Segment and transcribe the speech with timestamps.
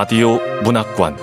[0.00, 1.18] 라디오 문학관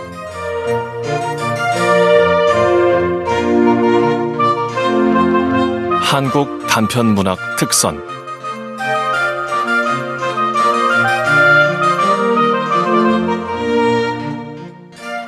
[6.02, 8.06] 한국 단편 문학 특선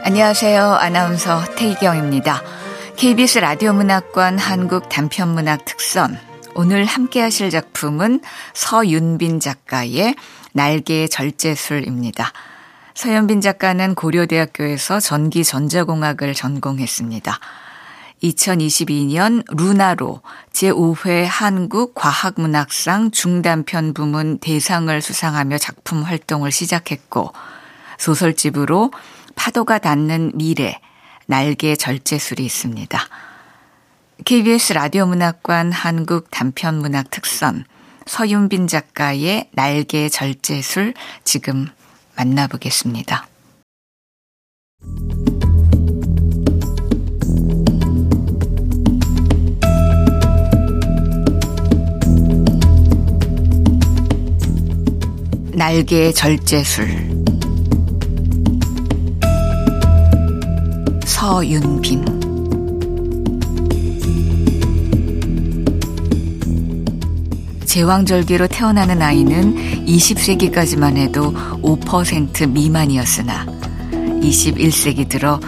[0.03, 0.61] 안녕하세요.
[0.61, 2.43] 아나운서 태희경입니다.
[2.97, 6.19] KBS 라디오 문학관 한국 단편 문학 특선
[6.53, 8.19] 오늘 함께 하실 작품은
[8.53, 10.15] 서윤빈 작가의
[10.51, 12.33] 날개의 절제술입니다.
[12.97, 17.39] 서윤빈 작가는 고려대학교에서 전기 전자공학을 전공했습니다.
[18.23, 27.33] 2022년 루나로 제5회 한국 과학문학상 중단편 부문 대상을 수상하며 작품 활동을 시작했고
[27.99, 28.91] 소설집으로
[29.35, 30.79] 파도가 닿는 미래,
[31.27, 32.99] 날개 절제술이 있습니다.
[34.25, 37.63] KBS 라디오 문학관 한국 단편 문학 특선
[38.07, 41.67] 서윤빈 작가의 날개 절제술 지금
[42.17, 43.27] 만나보겠습니다.
[55.53, 56.87] 날개 절제술
[61.05, 62.16] 서윤빈
[67.77, 73.45] 제왕절개로 태어나는 아이는 20세기까지만 해도 5% 미만이었으나
[74.19, 75.39] 21세기 들어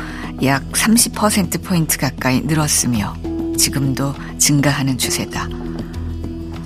[0.43, 3.15] 약 30%포인트 가까이 늘었으며
[3.57, 5.49] 지금도 증가하는 추세다.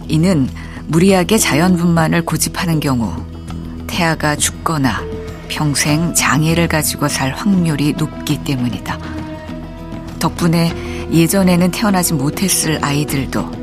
[0.09, 0.50] 이는
[0.88, 3.16] 무리하게 자연분만을 고집하는 경우
[3.88, 5.02] 태아가 죽거나
[5.48, 9.00] 평생 장애를 가지고 살 확률이 높기 때문이다.
[10.20, 13.62] 덕분에 예전에는 태어나지 못했을 아이들도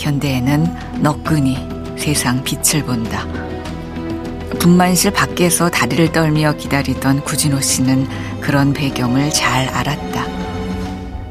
[0.00, 1.56] 현대에는 너끈히
[1.96, 3.26] 세상 빛을 본다.
[4.58, 8.08] 분만실 밖에서 다리를 떨며 기다리던 구진호 씨는
[8.40, 10.26] 그런 배경을 잘 알았다.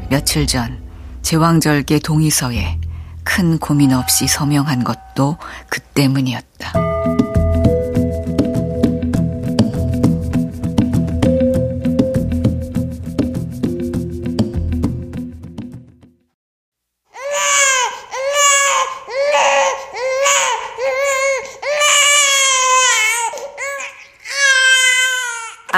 [0.09, 0.79] 며칠 전
[1.21, 2.79] 제왕절개 동의서에
[3.23, 5.37] 큰 고민 없이 서명한 것도
[5.69, 6.73] 그 때문이었다.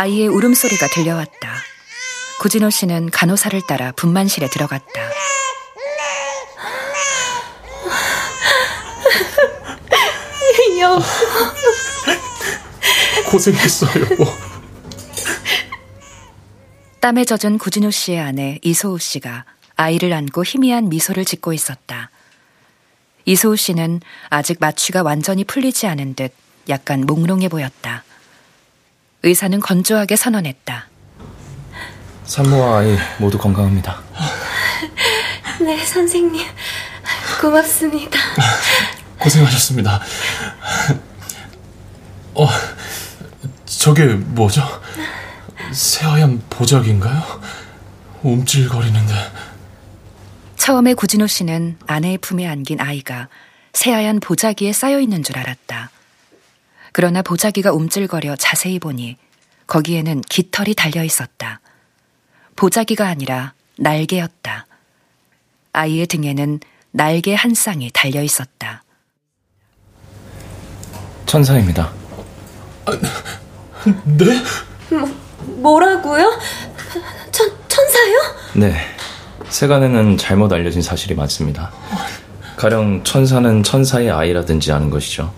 [0.02, 1.54] 아이의 울음소리가 들려왔다.
[2.40, 5.00] 구진호 씨는 간호사를 따라 분만실에 들어갔다.
[10.80, 11.00] 여
[13.30, 14.08] 고생했어요.
[17.00, 19.46] 땀에 젖은 구진호 씨의 아내 이소우 씨가
[19.76, 22.10] 아이를 안고 희미한 미소를 짓고 있었다.
[23.26, 26.34] 이소우 씨는 아직 마취가 완전히 풀리지 않은 듯
[26.70, 28.04] 약간 몽롱해 보였다.
[29.24, 30.88] 의사는 건조하게 선언했다.
[32.26, 34.02] 산모와 아이 모두 건강합니다.
[35.62, 36.46] 네, 선생님.
[37.40, 38.20] 고맙습니다.
[39.20, 40.02] 고생하셨습니다.
[42.34, 42.48] 어,
[43.66, 44.62] 저게 뭐죠?
[45.72, 47.22] 새하얀 보자기인가요?
[48.24, 49.14] 움찔거리는데.
[50.58, 53.30] 처음에 구진호 씨는 아내의 품에 안긴 아이가
[53.74, 55.90] 새하얀 보자기에 쌓여 있는 줄 알았다.
[56.92, 59.18] 그러나 보자기가 움찔거려 자세히 보니
[59.68, 61.62] 거기에는 깃털이 달려 있었다.
[62.56, 64.68] 보자기가 아니라 날개였다.
[65.74, 66.60] 아이의 등에는
[66.92, 68.84] 날개 한 쌍이 달려 있었다.
[71.26, 71.94] 천사입니다.
[72.86, 72.92] 아,
[74.06, 74.26] 네?
[74.90, 75.10] 뭐,
[75.46, 76.38] 뭐라고요?
[77.32, 78.36] 천, 천사요?
[78.56, 78.76] 네.
[79.48, 81.72] 세간에는 잘못 알려진 사실이 많습니다.
[82.58, 85.34] 가령 천사는 천사의 아이라든지 하는 것이죠.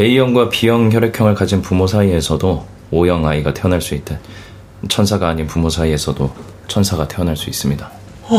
[0.00, 4.18] A형과 B형 혈액형을 가진 부모 사이에서도 O형 아이가 태어날 수 있듯
[4.88, 6.34] 천사가 아닌 부모 사이에서도
[6.68, 7.90] 천사가 태어날 수 있습니다.
[8.22, 8.38] 어.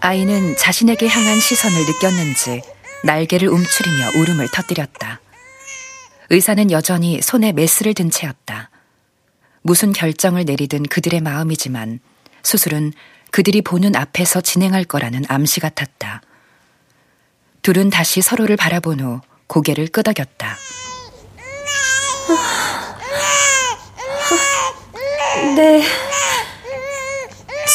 [0.00, 2.62] 아이는 자신에게 향한 시선을 느꼈는지
[3.02, 5.20] 날개를 움츠리며 울음을 터뜨렸다.
[6.30, 8.70] 의사는 여전히 손에 메스를 든 채였다.
[9.66, 11.98] 무슨 결정을 내리든 그들의 마음이지만
[12.42, 12.92] 수술은
[13.30, 16.20] 그들이 보는 앞에서 진행할 거라는 암시 같았다.
[17.62, 20.56] 둘은 다시 서로를 바라본 후 고개를 끄덕였다.
[25.56, 25.82] 네.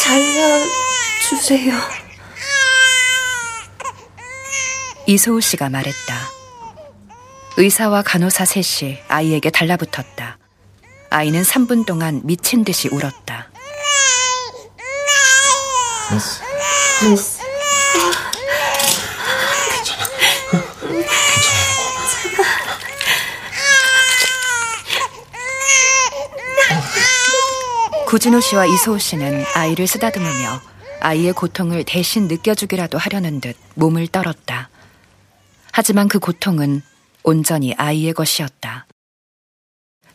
[0.04, 1.74] 잘라주세요.
[5.08, 6.30] 이소우 씨가 말했다.
[7.58, 10.38] 의사와 간호사 셋이 아이에게 달라붙었다.
[11.12, 13.50] 아이는 3분 동안 미친 듯이 울었다.
[16.12, 16.42] 미스.
[17.10, 17.40] 미스.
[28.08, 30.62] 구진호 씨와 이소호 씨는 아이를 쓰다듬으며
[31.00, 34.70] 아이의 고통을 대신 느껴주기라도 하려는 듯 몸을 떨었다.
[35.72, 36.82] 하지만 그 고통은
[37.24, 38.88] 온전히 아이의 것이었다.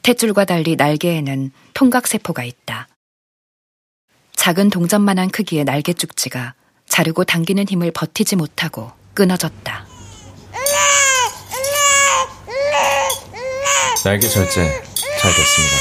[0.05, 2.89] 탯줄과 달리 날개에는 통각세포가 있다.
[4.37, 6.53] 작은 동전만한 크기의 날개 쭉지가
[6.87, 9.87] 자르고 당기는 힘을 버티지 못하고 끊어졌다.
[14.05, 14.83] 날개 절제
[15.19, 15.77] 잘 됐습니다.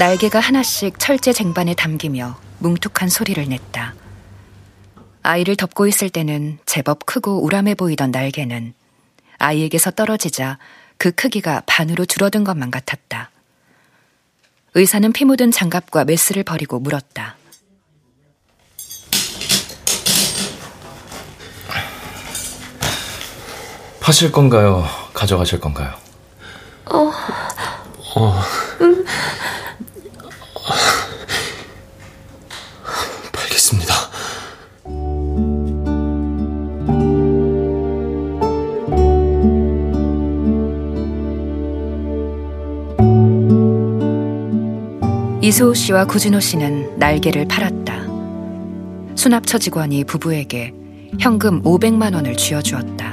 [0.00, 3.94] 날개가 하나씩 철제 쟁반에 담기며 뭉툭한 소리를 냈다.
[5.24, 8.74] 아이를 덮고 있을 때는 제법 크고 우람해 보이던 날개는
[9.38, 10.58] 아이에게서 떨어지자
[10.98, 13.30] 그 크기가 반으로 줄어든 것만 같았다.
[14.74, 17.36] 의사는 피 묻은 장갑과 메스를 버리고 물었다.
[24.00, 24.86] 파실 건가요?
[25.14, 25.94] 가져가실 건가요?
[26.84, 27.10] 어,
[28.16, 28.40] 어.
[28.82, 29.06] 음,
[45.44, 48.06] 이소우 씨와 구진호 씨는 날개를 팔았다.
[49.14, 50.72] 수납처 직원이 부부에게
[51.20, 53.12] 현금 500만 원을 쥐어주었다.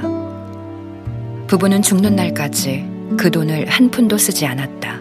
[1.46, 2.88] 부부는 죽는 날까지
[3.18, 4.98] 그 돈을 한 푼도 쓰지 않았다.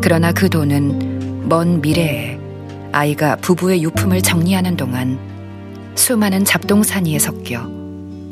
[0.00, 2.38] 그러나 그 돈은 먼 미래에
[2.92, 5.18] 아이가 부부의 유품을 정리하는 동안
[5.96, 7.68] 수많은 잡동사니에 섞여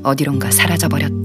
[0.05, 1.24] 어디론가 사라져버렸다.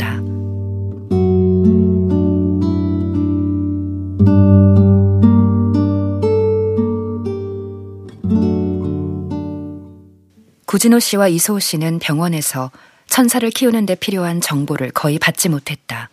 [10.80, 12.72] 구진호 씨와 이소호 씨는 병원에서
[13.06, 16.10] 천사를 키우는 데 필요한 정보를 거의 받지 못했다.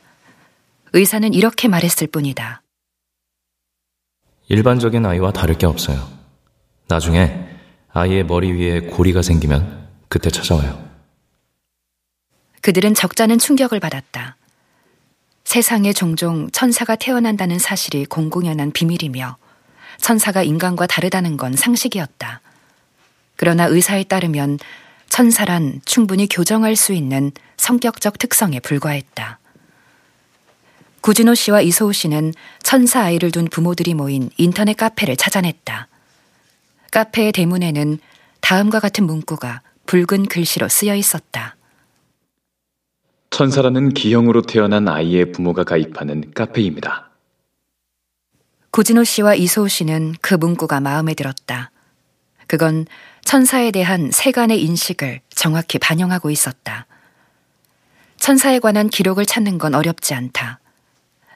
[0.93, 2.63] 의사는 이렇게 말했을 뿐이다.
[4.49, 6.09] 일반적인 아이와 다를 게 없어요.
[6.89, 7.47] 나중에
[7.93, 10.85] 아이의 머리 위에 고리가 생기면 그때 찾아와요.
[12.61, 14.37] 그들은 적잖은 충격을 받았다.
[15.45, 19.37] 세상에 종종 천사가 태어난다는 사실이 공공연한 비밀이며
[20.01, 22.41] 천사가 인간과 다르다는 건 상식이었다.
[23.46, 24.58] 그러나 의사에 따르면
[25.08, 29.38] 천사란 충분히 교정할 수 있는 성격적 특성에 불과했다.
[31.00, 32.32] 구진호 씨와 이소호 씨는
[32.64, 35.87] 천사 아이를 둔 부모들이 모인 인터넷 카페를 찾아냈다.
[36.90, 38.00] 카페의 대문에는
[38.40, 41.54] 다음과 같은 문구가 붉은 글씨로 쓰여 있었다.
[43.31, 47.10] 천사라는 기형으로 태어난 아이의 부모가 가입하는 카페입니다.
[48.72, 51.70] 구진호 씨와 이소호 씨는 그 문구가 마음에 들었다.
[52.46, 52.87] 그건
[53.25, 56.87] 천사에 대한 세간의 인식을 정확히 반영하고 있었다.
[58.19, 60.60] 천사에 관한 기록을 찾는 건 어렵지 않다.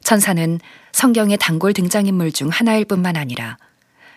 [0.03, 0.61] 천사는
[0.93, 3.59] 성경의 단골 등장인물 중 하나일 뿐만 아니라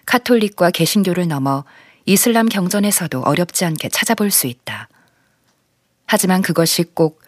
[0.06, 1.66] 카톨릭과 개신교를 넘어
[2.06, 4.88] 이슬람 경전에서도 어렵지 않게 찾아볼 수 있다.
[6.06, 7.22] 하지만 그것이 꼭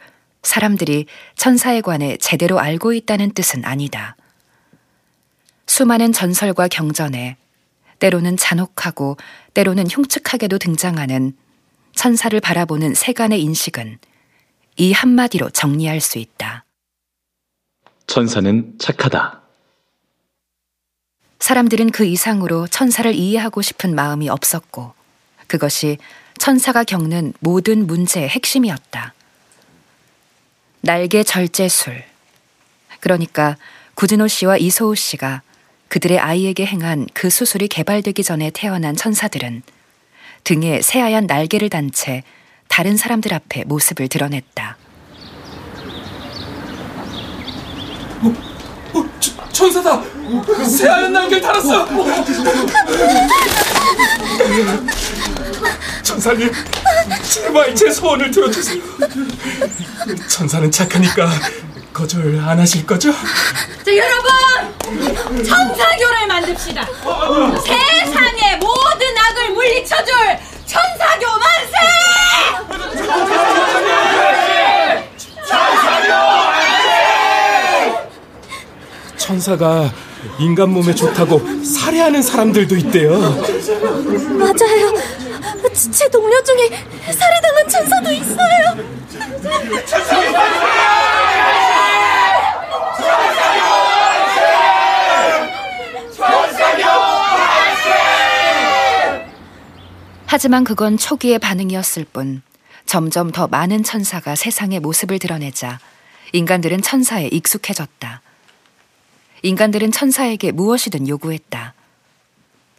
[0.44, 4.16] 사람들이 천사에 관해 제대로 알고 있다는 뜻은 아니다.
[5.66, 7.38] 수많은 전설과 경전에
[8.06, 9.18] 때로는 잔혹하고
[9.56, 11.36] 때로는 흉측하게도 등장하는
[11.96, 13.98] 천사를 바라보는 세간의 인식은
[14.76, 16.66] 이 한마디로 정리할 수 있다.
[18.06, 19.42] 천사는 착하다.
[21.40, 24.94] 사람들은 그 이상으로 천사를 이해하고 싶은 마음이 없었고
[25.48, 25.98] 그것이
[26.38, 29.16] 천사가 겪는 모든 문제의 핵심이었다.
[30.82, 32.04] 날개 절제술.
[33.00, 33.58] 그러니까
[33.96, 35.42] 구진호 씨와 이소우 씨가
[35.96, 39.64] 그들의 아이에게 행한 그 수술이 개발되기 전에 태어난 천사들은
[40.44, 42.24] 등에 새하얀 날개를 단 채
[42.68, 44.76] 다른 사람들 앞에 모습을 드러냈다.
[48.24, 48.34] 어,
[48.94, 50.04] 어, 저, 천사다!
[50.68, 51.88] 새하얀 날개를 달았어!
[56.04, 56.52] 천사님,
[57.24, 58.82] 제발 제 소원을 들어주세요.
[60.28, 61.32] 천사는 착하니까
[61.96, 63.10] 거절 안 하실 거죠?
[63.14, 64.30] 자, 여러분!
[65.46, 66.86] 천사교를 만듭시다!
[67.66, 70.14] 세상의 모든 악을 물리쳐줄
[70.66, 71.76] 천사교 만세!
[79.18, 79.90] 천사가
[80.38, 83.18] 인간 몸에 좋다고 살해하는 사람들도 있대요.
[84.38, 84.94] 맞아요.
[85.92, 86.70] 제 동료 중에
[87.12, 88.76] 살해당한 천사도 있어요.
[100.28, 102.42] 하지만 그건 초기의 반응이었을 뿐
[102.86, 105.80] 점점 더 많은 천사가 세상의 모습을 드러내자
[106.34, 108.22] 인간들은 천사에 익숙해졌다.
[109.44, 111.74] 인간들은 천사에게 무엇이든 요구했다.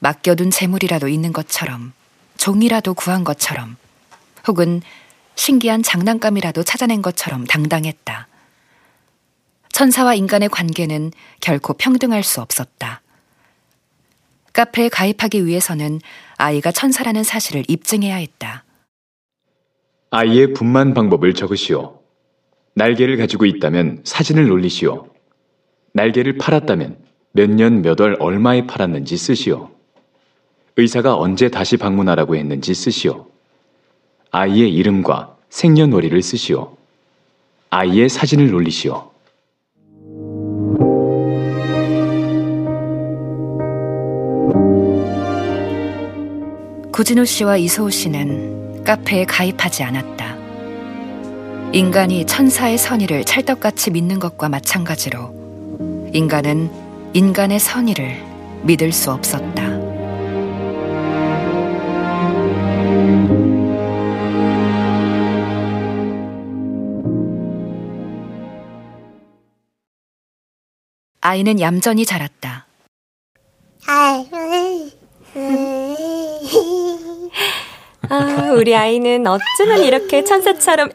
[0.00, 1.92] 맡겨둔 재물이라도 있는 것처럼,
[2.36, 3.76] 종이라도 구한 것처럼,
[4.46, 4.82] 혹은
[5.36, 8.28] 신기한 장난감이라도 찾아낸 것처럼 당당했다.
[9.72, 13.00] 천사와 인간의 관계는 결코 평등할 수 없었다.
[14.56, 16.00] 카페에 가입하기 위해서는
[16.38, 18.64] 아이가 천사라는 사실을 입증해야 했다.
[20.10, 22.00] 아이의 분만 방법을 적으시오.
[22.74, 25.08] 날개를 가지고 있다면 사진을 올리시오.
[25.92, 26.96] 날개를 팔았다면
[27.32, 29.70] 몇 년 몇 월 얼마에 팔았는지 쓰시오.
[30.78, 33.26] 의사가 언제 다시 방문하라고 했는지 쓰시오.
[34.30, 36.78] 아이의 이름과 생년월일을 쓰시오.
[37.68, 39.10] 아이의 사진을 올리시오.
[46.96, 50.34] 구진호 씨와 이소호 씨는 카페에 가입하지 않았다.
[51.74, 56.70] 인간이 천사의 선의를 찰떡같이 믿는 것과 마찬가지로 인간은
[57.12, 58.16] 인간의 선의를
[58.62, 59.62] 믿을 수 없었다.
[71.20, 72.66] 아이는 얌전히 자랐다.
[73.86, 74.24] 아,
[78.56, 80.90] 우리 아이는 어쩌면 이렇게 천사처럼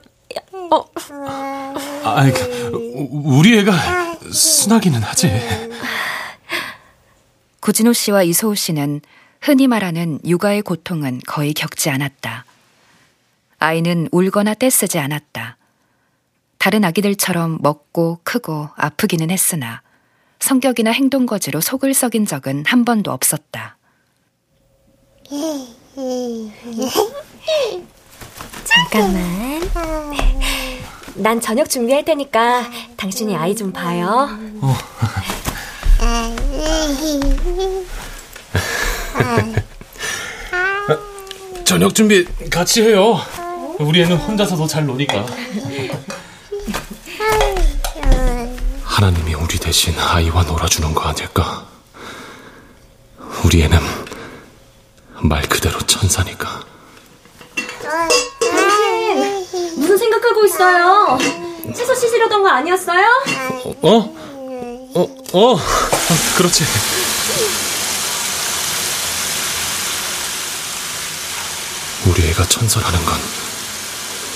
[0.72, 0.86] 어,
[2.04, 3.74] 아, 그, 우리 애가
[4.32, 5.30] 순하기는 하지.
[7.60, 9.02] 구진호 씨와 이소호 씨는
[9.42, 12.46] 흔히 말하는 육아의 고통은 거의 겪지 않았다.
[13.60, 15.58] 아이는 울거나 떼쓰지 않았다.
[16.58, 19.82] 다른 아기들처럼 먹고 크고 아프기는 했으나
[20.40, 23.78] 성격이나 행동 거지로 속을 썩인 적은 한 번도 없었다.
[28.64, 29.62] 잠깐만.
[31.16, 34.30] 난 저녁 준비할 테니까 당신이 아이 좀 봐요.
[34.62, 34.78] 어.
[41.66, 43.20] 저녁 준비 같이 해요.
[43.80, 45.26] 우리 애는 혼자서도 잘 노니까.
[48.84, 51.66] 하나님이 우리 대신 아이와 놀아주는 거 아닐까?
[53.44, 53.80] 우리 애는
[55.24, 56.64] 말 그대로 천사니까.
[57.82, 61.18] 당신 무슨 생각하고 있어요?
[61.76, 63.06] 채소 씻으려던 거 아니었어요?
[63.82, 64.16] 어?
[64.94, 65.02] 어?
[65.34, 65.58] 어?
[66.38, 66.64] 그렇지.
[72.08, 73.42] 우리 애가 천사라는 건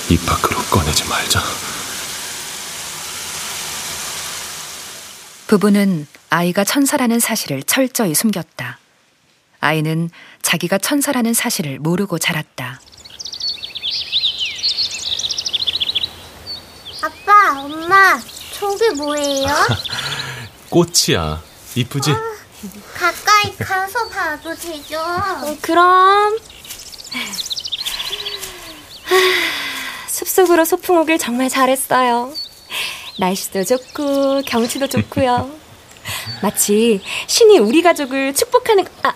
[0.09, 1.41] 입 밖으로 꺼내지 말자.
[5.47, 8.77] 부부는 아이가 천사라는 사실을 철저히 숨겼다.
[9.65, 10.11] 아이는
[10.43, 12.79] 자기가 천사라는 사실을 모르고 자랐다.
[17.01, 18.19] 아빠, 엄마,
[18.53, 19.47] 저게 뭐예요?
[20.69, 21.41] 꽃이야.
[21.75, 22.11] 이쁘지?
[22.93, 24.99] 가까이 가서 봐도 되죠?
[24.99, 26.37] 어, 그럼
[30.07, 32.31] 숲속으로 소풍 오길 정말 잘했어요.
[33.17, 35.49] 날씨도 좋고 경치도 좋고요.
[36.43, 39.13] 마치 신이 우리 가족을 축복하는 아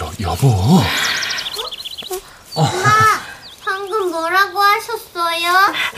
[0.00, 0.48] 여, 여보.
[2.54, 3.20] 엄마,
[3.64, 5.50] 방금 뭐라고 하셨어요?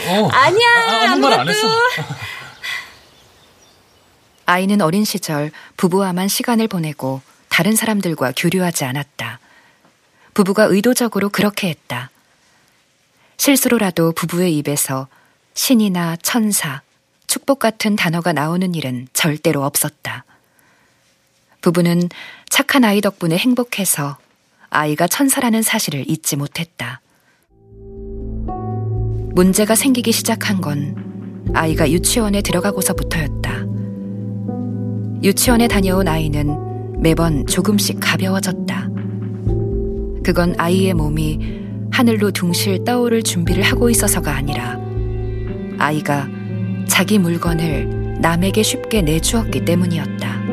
[0.09, 0.28] 어.
[0.28, 1.69] 아니야 아, 아무 말 안 했어.
[4.47, 9.38] 아이는 어린 시절 부부와만 시간을 보내고 다른 사람들과 교류하지 않았다.
[10.35, 12.11] 부부가 의도적으로 그렇게 했다.
[13.37, 15.09] 실수로라도 부부의 입에서
[15.54, 16.83] 신이나 천사,
[17.26, 20.25] 축복 같은 단어가 나오는 일은 절대로 없었다.
[21.62, 22.09] 부부는
[22.50, 24.19] 착한 아이 덕분에 행복해서
[24.69, 27.00] 아이가 천사라는 사실을 잊지 못했다.
[29.35, 33.64] 문제가 생기기 시작한 건 아이가 유치원에 들어가고서부터였다.
[35.23, 38.88] 유치원에 다녀온 아이는 매번 조금씩 가벼워졌다.
[40.25, 44.78] 그건 아이의 몸이 하늘로 둥실 떠오를 준비를 하고 있어서가 아니라
[45.78, 46.28] 아이가
[46.88, 50.51] 자기 물건을 남에게 쉽게 내주었기 때문이었다.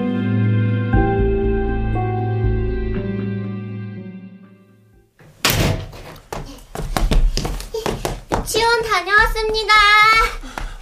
[9.50, 9.74] 왔습니다.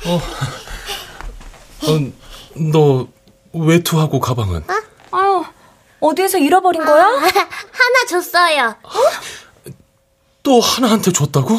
[0.06, 0.22] 어,
[2.72, 3.08] 너
[3.54, 4.64] 외투하고 가방은?
[5.12, 5.46] 아유
[6.00, 7.04] 어디에서 잃어버린 거야?
[7.08, 8.76] 하나 줬어요.
[10.44, 11.58] 또 하나한테 줬다고?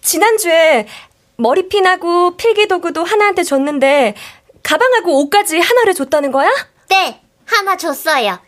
[0.00, 0.88] 지난주에
[1.36, 4.14] 머리핀하고 필기도구도 하나한테 줬는데
[4.62, 6.50] 가방하고 옷까지 하나를 줬다는 거야?
[6.88, 8.38] 네, 하나 줬어요.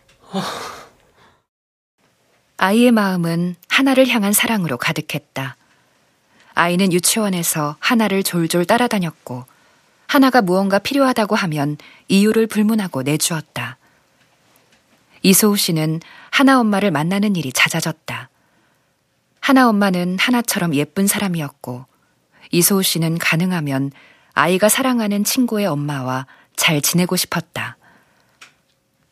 [2.57, 5.57] 아이의 마음은 하나를 향한 사랑으로 가득했다.
[6.55, 9.45] 아이는 유치원에서 하나를 졸졸 따라다녔고
[10.07, 11.77] 하나가 무언가 필요하다고 하면
[12.09, 13.77] 이유를 불문하고 내주었다.
[15.23, 18.29] 이소우 씨는 하나 엄마를 만나는 일이 잦아졌다.
[19.41, 21.87] 하나 엄마는 하나처럼 예쁜 사람이었고
[22.51, 23.91] 이소우 씨는 가능하면
[24.35, 27.77] 아이가 사랑하는 친구의 엄마와 잘 지내고 싶었다.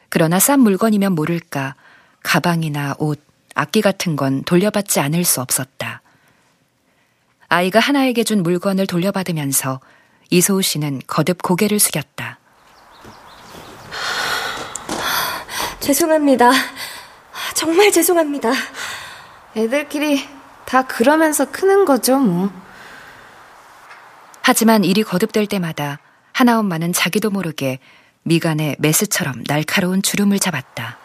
[0.09, 1.75] 그러나 싼 물건이면 모를까
[2.23, 3.21] 가방이나 옷,
[3.55, 6.02] 악기 같은 건 돌려받지 않을 수 없었다.
[7.53, 9.79] 아이가 하나에게 준 물건을 돌려받으면서
[10.31, 12.39] 이소우 씨는 거듭 고개를 숙였다.
[15.81, 16.51] 죄송합니다.
[17.53, 18.53] 정말 죄송합니다.
[19.55, 20.27] 애들끼리
[20.65, 22.51] 다 그러면서 크는 거죠, 뭐.
[24.41, 25.99] 하지만 일이 거듭될 때마다
[26.33, 27.81] 하나 엄마는 자기도 모르게
[28.23, 30.97] 미간에 메스처럼 날카로운 주름을 잡았다.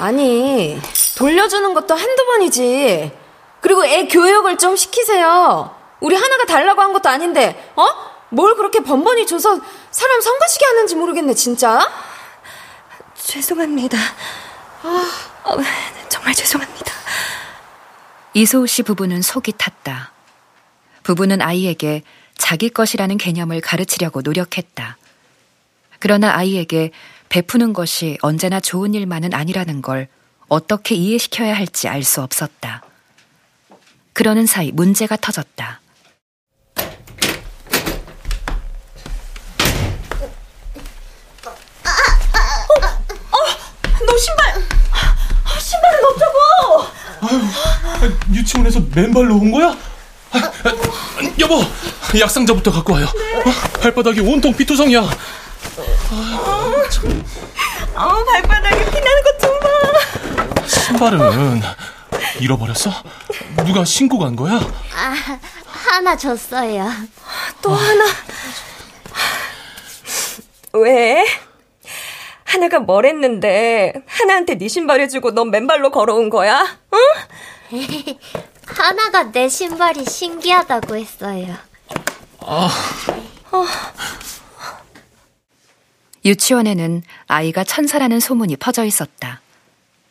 [0.00, 0.78] 아니,
[1.16, 3.17] 돌려주는 것도 한두 번이지.
[3.60, 5.74] 그리고 애 교육을 좀 시키세요.
[6.00, 7.84] 우리 하나가 달라고 한 것도 아닌데, 어?
[8.30, 9.60] 뭘 그렇게 번번이 줘서
[9.90, 11.80] 사람 성가시게 하는지 모르겠네, 진짜.
[13.16, 13.98] 죄송합니다.
[14.82, 15.10] 아,
[15.44, 15.56] 어,
[16.08, 16.92] 정말 죄송합니다.
[18.34, 20.12] 이소우 씨 부부는 속이 탔다.
[21.02, 22.02] 부부는 아이에게
[22.36, 24.96] 자기 것이라는 개념을 가르치려고 노력했다.
[25.98, 26.92] 그러나 아이에게
[27.28, 30.08] 베푸는 것이 언제나 좋은 일만은 아니라는 걸
[30.48, 32.82] 어떻게 이해시켜야 할지 알 수 없었다.
[34.18, 35.80] 그러는 사이 문제가 터졌다.
[44.06, 44.54] 너 신발!
[45.44, 46.86] 아, 신발은 없다고!
[48.00, 49.76] 아유, 유치원에서 맨발로 온 거야?
[50.30, 50.72] 아, 아,
[51.40, 51.62] 여보,
[52.18, 53.06] 약상자부터 갖고 와요.
[53.06, 55.00] 어, 발바닥이 온통 피투성이야.
[55.00, 57.24] 아, 참.
[57.94, 59.68] 어, 발바닥에 피나는 것 좀 봐.
[60.66, 61.62] 신발은
[62.40, 62.90] 잃어버렸어?
[63.66, 64.54] 누가 신고 간 거야?
[64.54, 65.14] 아,
[65.66, 66.88] 하나 줬어요.
[67.62, 68.04] 또 하나.
[70.74, 71.24] 왜?
[72.44, 76.78] 하나가 뭘 했는데 하나한테 네 신발 해주고 넌 맨발로 걸어온 거야?
[76.94, 77.78] 응?
[78.66, 81.54] 하나가 내 신발이 신기하다고 했어요.
[82.40, 82.68] 아.
[83.50, 83.66] 어.
[86.24, 89.40] 유치원에는 아이가 천사라는 소문이 퍼져 있었다.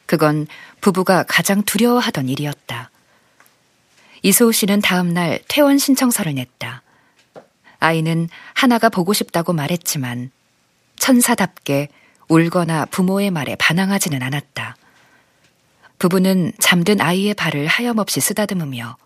[0.08, 0.48] 그건
[0.82, 2.90] 부부가 가장 두려워하던 일이었다.
[4.24, 6.82] 이소우 씨는 다음 날 퇴원 신청서를 냈다.
[7.80, 10.32] 아이는 하나가 보고 싶다고 말했지만
[10.96, 11.90] 천사답게
[12.28, 14.76] 울거나 부모의 말에 반항하지는 않았다.
[16.00, 18.98] 부부는 잠든 아이의 발을 하염없이 쓰다듬으며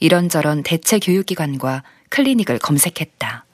[0.00, 3.44] 이런저런 대체 교육기관과 클리닉을 검색했다.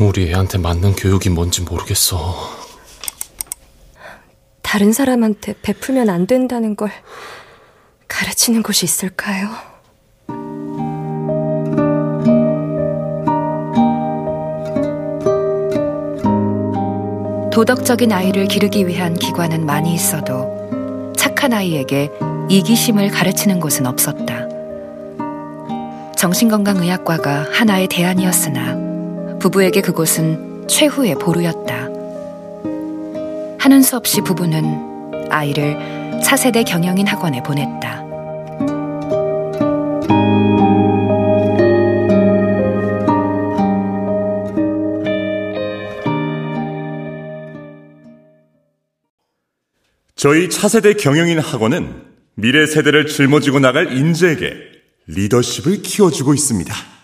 [0.00, 2.34] 우리 애한테 맞는 교육이 뭔지 모르겠어.
[4.62, 6.90] 다른 사람한테 베풀면 안 된다는 걸
[8.06, 9.48] 가르치는 곳이 있을까요?
[17.50, 22.10] 도덕적인 아이를 기르기 위한 기관은 많이 있어도 착한 아이에게
[22.48, 24.46] 이기심을 가르치는 곳은 없었다.
[26.16, 28.87] 정신건강의학과가 하나의 대안이었으나
[29.40, 31.88] 부부에게 그곳은 최후의 보루였다.
[33.58, 38.06] 하는 수 없이 부부는 아이를 차세대 경영인 학원에 보냈다.
[50.14, 52.02] 저희 차세대 경영인 학원은
[52.34, 54.52] 미래 세대를 짊어지고 나갈 인재에게
[55.06, 56.97] 리더십을 키워주고 있습니다.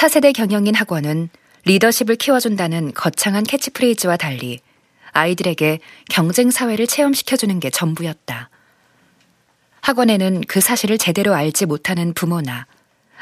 [0.00, 1.28] 차세대 경영인 학원은
[1.66, 4.60] 리더십을 키워준다는 거창한 캐치프레이즈와 달리
[5.12, 8.48] 아이들에게 경쟁 사회를 체험시켜주는 게 전부였다.
[9.82, 12.66] 학원에는 그 사실을 제대로 알지 못하는 부모나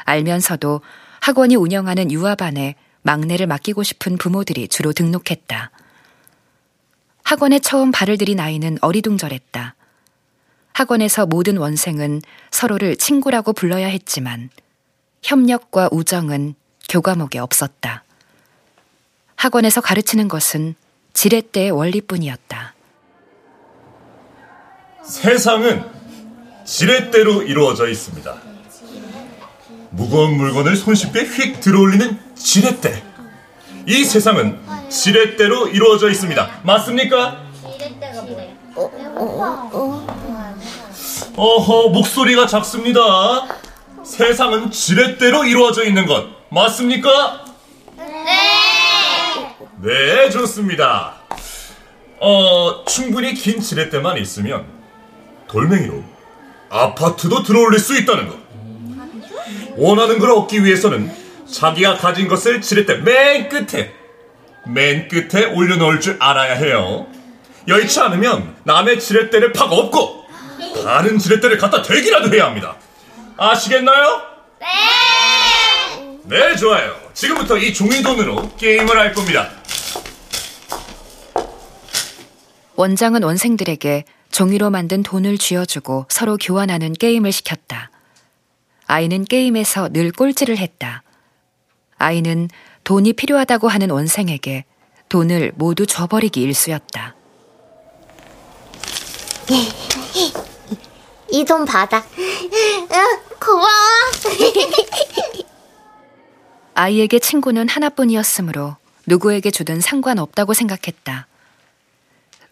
[0.05, 0.79] 알면서도
[1.19, 5.71] 학원이 운영하는 유아반에 막내를 맡기고 싶은 부모들이 주로 등록했다.
[7.25, 9.75] 학원에 처음 발을 들인 아이는 어리둥절했다.
[10.71, 14.49] 학원에서 모든 원생은 서로를 친구라고 불러야 했지만
[15.21, 16.55] 협력과 우정은
[16.89, 18.03] 교과목에 없었다.
[19.35, 20.75] 학원에서 가르치는 것은
[21.13, 22.73] 지렛대의 원리뿐이었다.
[25.03, 25.85] 세상은
[26.65, 28.35] 지렛대로 이루어져 있습니다.
[29.91, 33.03] 무거운 물건을 손쉽게 휙 들어올리는 지렛대.
[33.87, 36.61] 이 세상은 지렛대로 이루어져 있습니다.
[36.63, 37.43] 맞습니까?
[41.35, 43.01] 어허, 목소리가 작습니다.
[44.03, 46.38] 세상은 지렛대로 이루어져 있는 것.
[46.49, 47.45] 맞습니까?
[47.97, 49.55] 네!
[49.81, 51.15] 네, 좋습니다.
[52.19, 54.65] 어, 충분히 긴 지렛대만 있으면
[55.47, 56.03] 돌멩이로
[56.69, 58.37] 아파트도 들어올릴 수 있다는 것.
[59.77, 61.13] 원하는 걸 얻기 위해서는
[61.49, 63.93] 자기가 가진 것을 지렛대 맨 끝에,
[64.67, 67.07] 맨 끝에 올려놓을 줄 알아야 해요.
[67.67, 70.25] 여의치 않으면 남의 지렛대를 팍 엎고
[70.83, 72.75] 다른 지렛대를 갖다 대기라도 해야 합니다.
[73.37, 74.21] 아시겠나요?
[74.59, 74.67] 네!
[76.29, 76.95] 네, 좋아요.
[77.13, 79.49] 지금부터 이 종이돈으로 게임을 할 겁니다.
[82.75, 87.89] 원장은 원생들에게 종이로 만든 돈을 쥐어주고 서로 교환하는 게임을 시켰다.
[88.85, 91.01] 아이는 게임에서 늘 꼴찌를 했다.
[91.97, 92.47] 아이는
[92.83, 94.65] 돈이 필요하다고 하는 원생에게
[95.09, 97.15] 돈을 모두 줘버리기 일쑤였다.
[101.31, 102.03] 이 돈 받아.
[102.17, 102.87] 응,
[103.39, 103.67] 고마워.
[106.79, 111.27] 아이에게 친구는 하나뿐이었으므로 누구에게 주든 상관없다고 생각했다.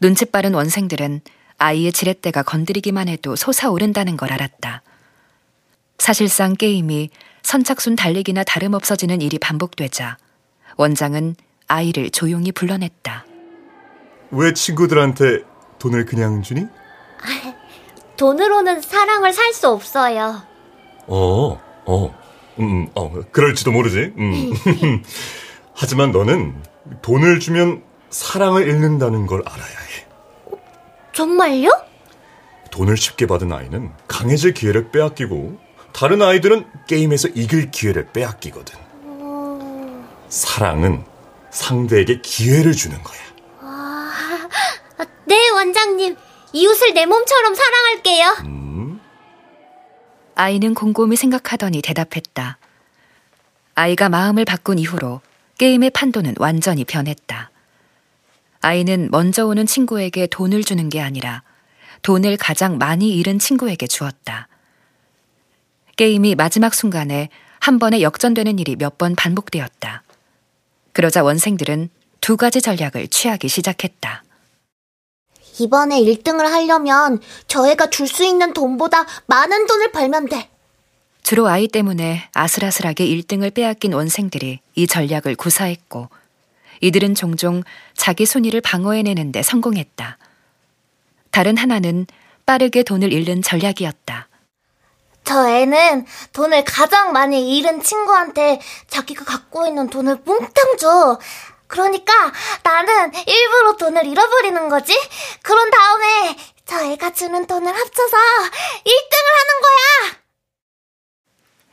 [0.02, 1.22] 눈치 빠른 원생들은
[1.58, 4.82] 아이의 지렛대가 건드리기만 해도 솟아오른다는 걸 알았다.
[5.98, 7.10] 사실상 게임이
[7.42, 10.18] 선착순 달리기나 다름없어지는 일이 반복되자
[10.76, 11.38] 원장은
[11.70, 13.26] 아이를 조용히 불러냈다.
[14.32, 15.44] 왜 친구들한테
[15.80, 16.66] 돈을 그냥 주니?
[18.18, 20.42] 돈으로는 사랑을 살 수 없어요.
[21.08, 22.27] 어, 어,
[22.60, 24.14] 음, 어, 그럴지도 모르지.
[24.18, 24.54] 음.
[25.74, 26.56] 하지만 너는
[27.02, 30.58] 돈을 주면 사랑을 잃는다는 걸 알아야 해.
[31.14, 31.70] 정말요?
[32.72, 35.58] 돈을 쉽게 받은 아이는 강해질 기회를 빼앗기고
[35.94, 38.78] 다른 아이들은 게임에서 이길 기회를 빼앗기거든.
[40.30, 41.04] 사랑은
[41.50, 43.20] 상대에게 기회를 주는 거야.
[43.62, 44.12] 아,
[45.26, 46.16] 네, 원장님.
[46.54, 48.36] 이웃을 내 몸처럼 사랑할게요.
[48.46, 48.57] 음?
[50.40, 52.60] 아이는 곰곰이 생각하더니 대답했다.
[53.74, 55.22] 아이가 마음을 바꾼 이후로
[55.58, 57.50] 게임의 판도는 완전히 변했다.
[58.62, 61.42] 아이는 먼저 오는 친구에게 돈을 주는 게 아니라
[62.04, 64.48] 돈을 가장 많이 잃은 친구에게 주었다.
[65.96, 70.04] 게임이 마지막 순간에 한 번에 역전되는 일이 몇 번 반복되었다.
[70.94, 71.90] 그러자 원생들은
[72.22, 74.24] 두 가지 전략을 취하기 시작했다.
[75.60, 80.50] 이번에 1등을 하려면 저희가 줄 수 있는 돈보다 많은 돈을 벌면 돼.
[81.24, 86.10] 주로 아이 때문에 아슬아슬하게 1등을 빼앗긴 원생들이 이 전략을 구사했고
[86.82, 87.64] 이들은 종종
[87.96, 90.18] 자기 순위를 방어해내는데 성공했다.
[91.32, 92.08] 다른 하나는
[92.46, 94.30] 빠르게 돈을 잃는 전략이었다.
[95.26, 101.20] 저 애는 돈을 가장 많이 잃은 친구한테 자기가 갖고 있는 돈을 몽땅 줘.
[101.68, 102.14] 그러니까
[102.64, 104.94] 나는 일부러 돈을 잃어버리는 거지.
[105.42, 108.18] 그런 다음에 저 애가 주는 돈을 합쳐서
[108.86, 110.18] 1등을 하는 거야.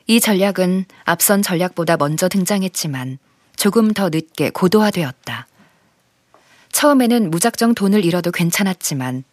[0.07, 3.19] 이 전략은 앞선 전략보다 먼저 등장했지만
[3.57, 5.47] 조금 더 늦게 고도화되었다.
[6.73, 9.25] 처음에는 무작정 돈을 잃어도 괜찮았지만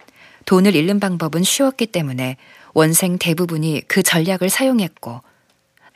[0.46, 2.38] 돈을 잃는 방법은 쉬웠기 때문에
[2.74, 5.22] 원생 대부분이 그 전략을 사용했고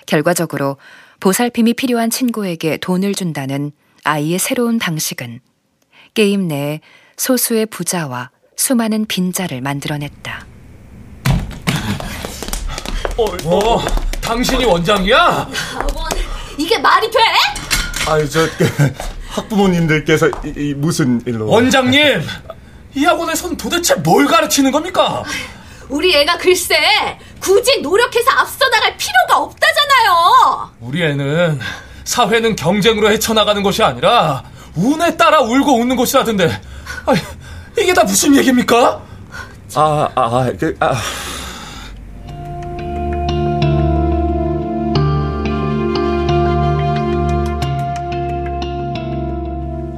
[0.06, 0.78] 결과적으로
[1.19, 3.71] 보살핌이 필요한 친구에게 돈을 준다는
[4.05, 5.39] 아이의 새로운 방식은
[6.13, 6.79] 게임 내에
[7.17, 10.45] 소수의 부자와 수많은 빈자를 만들어냈다.
[13.17, 13.79] 어,
[14.21, 15.49] 당신이 원장이야?
[16.57, 17.17] 이게 말이 돼?
[18.07, 18.41] 아니, 저,
[19.29, 21.47] 학부모님들께서 이, 이 무슨 일로.
[21.47, 22.21] 원장님!
[22.93, 25.23] 이 학원에선 도대체 뭘 가르치는 겁니까?
[25.89, 26.77] 우리 애가 글쎄
[27.39, 30.71] 굳이 노력해서 앞서 나갈 필요가 없다잖아요.
[30.79, 31.59] 우리 애는
[32.05, 34.43] 사회는 경쟁으로 헤쳐나가는 것이 아니라
[34.75, 36.61] 운에 따라 울고 웃는 것이라던데.
[37.05, 37.19] 아니,
[37.77, 39.01] 이게 다 무슨 얘기입니까?
[39.75, 40.95] 아, 아, 그, 아.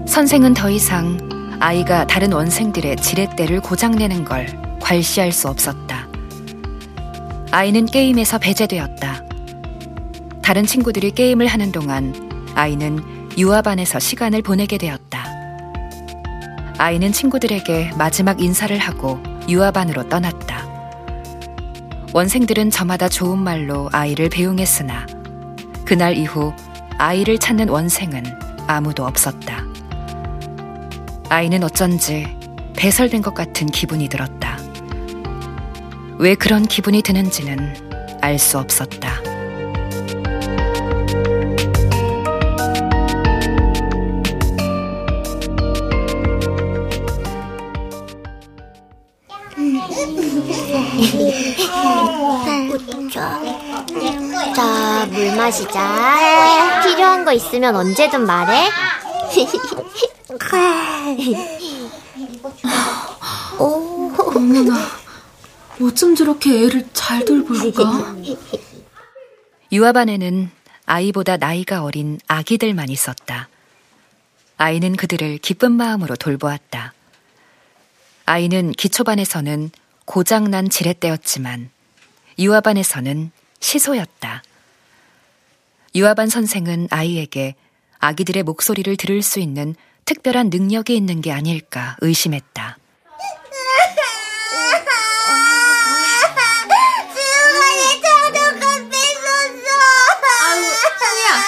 [0.08, 1.20] 선생은 더 이상
[1.60, 4.48] 아이가 다른 원생들의 지렛대를 고장내는 걸
[4.82, 6.08] 괄시할 수 없었다.
[7.52, 9.27] 아이는 게임에서 배제되었다.
[10.48, 12.14] 다른 친구들이 게임을 하는 동안
[12.56, 13.04] 아이는
[13.38, 15.26] 유아반에서 시간을 보내게 되었다.
[16.78, 20.66] 아이는 친구들에게 마지막 인사를 하고 유아반으로 떠났다.
[22.14, 25.06] 원생들은 저마다 좋은 말로 아이를 배웅했으나
[25.84, 26.54] 그날 이후
[26.98, 28.24] 아이를 찾는 원생은
[28.68, 29.66] 아무도 없었다.
[31.28, 32.26] 아이는 어쩐지
[32.78, 34.58] 배설된 것 같은 기분이 들었다.
[36.20, 37.76] 왜 그런 기분이 드는지는
[38.22, 39.27] 알 수 없었다.
[55.38, 56.82] 마시자.
[56.84, 58.70] 필요한 거 있으면 언제든 말해.
[63.60, 64.12] 오,
[65.82, 68.16] 어쩜 저렇게 애를 잘 돌볼까?
[69.72, 70.50] 유아반에는
[70.86, 73.48] 아이보다 나이가 어린 아기들만 있었다.
[74.58, 76.94] 아이는 그들을 기쁜 마음으로 돌보았다.
[78.26, 79.70] 아이는 기초반에서는
[80.06, 81.70] 고장난 지렛대였지만
[82.40, 84.42] 유아반에서는 시소였다.
[85.98, 87.56] 유아반 선생은 아이에게
[87.98, 89.74] 아기들의 목소리를 들을 수 있는
[90.06, 92.78] 특별한 능력이 있는 게 아닐까 의심했다.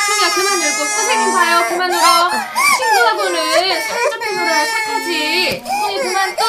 [0.08, 1.66] 승희야, 그만 울고 선생님 봐요.
[1.70, 2.32] 그만 울어.
[2.78, 5.64] 친구하고는 사이좋게 놀아야 착하지.
[5.64, 6.44] 승희 그만 또.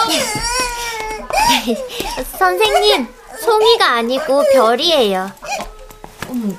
[2.39, 3.07] 선생님,
[3.45, 5.31] 송이가 아니고 별이에요.
[6.29, 6.55] 어머,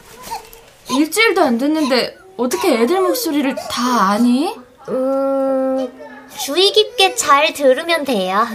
[0.92, 4.54] 일주일도 안 됐는데 어떻게 애들 목소리를 다 아니?
[4.90, 8.48] 음, 주의 깊게 잘 들으면 돼요.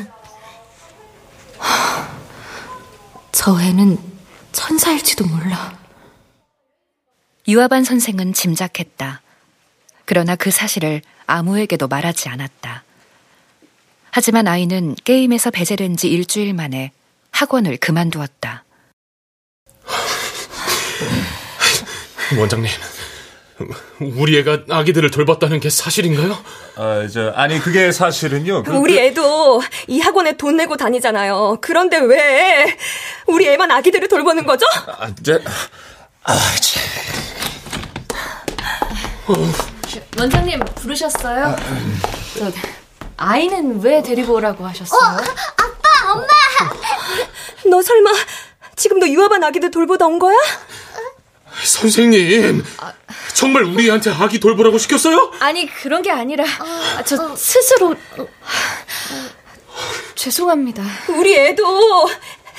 [3.32, 3.98] 저 애는
[4.52, 5.76] 천사일지도 몰라.
[7.48, 9.20] 유아반 선생은 짐작했다.
[10.04, 12.82] 그러나 그 사실을 아무에게도 말하지 않았다.
[14.10, 16.90] 하지만 아이는 게임에서 배제된 지 일주일 만에
[17.30, 18.64] 학원을 그만두었다.
[22.38, 22.68] 원장님,
[24.00, 26.36] 우리 애가 아기들을 돌봤다는 게 사실인가요?
[26.76, 28.64] 아, 저, 아니, 그게 사실은요.
[28.64, 31.58] 그, 우리 애도 이 학원에 돈 내고 다니잖아요.
[31.60, 32.76] 그런데 왜
[33.26, 34.66] 우리 애만 아기들을 돌보는 거죠?
[34.98, 35.38] 아, 저,
[36.24, 36.82] 아, 참.
[40.18, 41.56] 원장님 부르셨어요?
[42.38, 42.52] 저,
[43.16, 44.98] 아이는 왜 데리고 오라고 하셨어요?
[45.00, 46.26] 어, 아빠, 엄마!
[47.70, 48.10] 너 설마
[48.76, 50.36] 지금도 유아반 아기들 돌보다 온 거야?
[51.64, 52.64] 선생님,
[53.34, 55.32] 정말 우리한테 아기 돌보라고 시켰어요?
[55.40, 57.94] 아니 그런 게 아니라 아, 저 스스로
[60.14, 60.82] 죄송합니다.
[61.18, 61.64] 우리 애도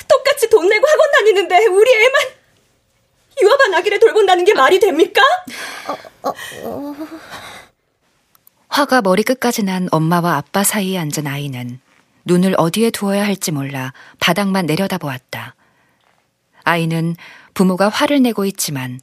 [0.08, 2.22] 똑같이 돈 내고 학원 다니는데 우리 애만
[3.42, 5.22] 유아반 아기를 돌본다는 게 말이 됩니까?
[8.68, 11.80] 화가 머리끝까지 난 엄마와 아빠 사이에 앉은 아이는
[12.24, 15.54] 눈을 어디에 두어야 할지 몰라 바닥만 내려다보았다.
[16.64, 17.16] 아이는
[17.58, 19.00] 부모가 화를 내고 있지만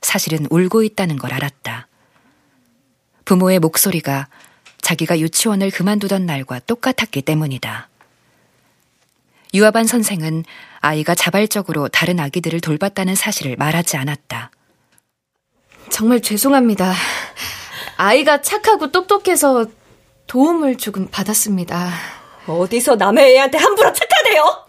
[0.00, 1.86] 사실은 울고 있다는 걸 알았다.
[3.24, 4.26] 부모의 목소리가
[4.80, 7.88] 자기가 유치원을 그만두던 날과 똑같았기 때문이다.
[9.54, 10.44] 유아반 선생은
[10.80, 14.50] 아이가 자발적으로 다른 아기들을 돌봤다는 사실을 말하지 않았다.
[15.88, 16.92] 정말 죄송합니다.
[17.98, 19.66] 아이가 착하고 똑똑해서
[20.26, 21.92] 도움을 조금 받았습니다.
[22.48, 24.66] 어디서 남의 애한테 함부로 착하대요?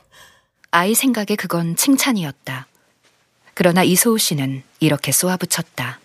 [0.69, 2.67] 아이 생각에 그건 칭찬이었다.
[3.53, 5.99] 그러나 이소우 씨는 이렇게 쏘아붙였다.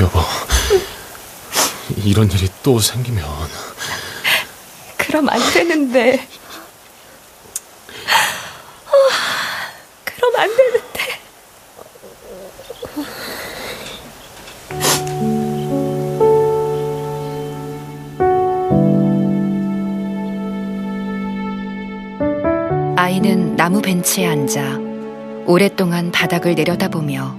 [0.00, 0.20] 여보,
[2.04, 3.24] 이런 일이 또 생기면
[4.96, 6.28] 그럼 안 되는데.
[10.04, 10.81] 그럼 안 되는데.
[23.12, 24.78] 아이는 나무 벤치에 앉아
[25.44, 27.36] 오랫동안 바닥을 내려다보며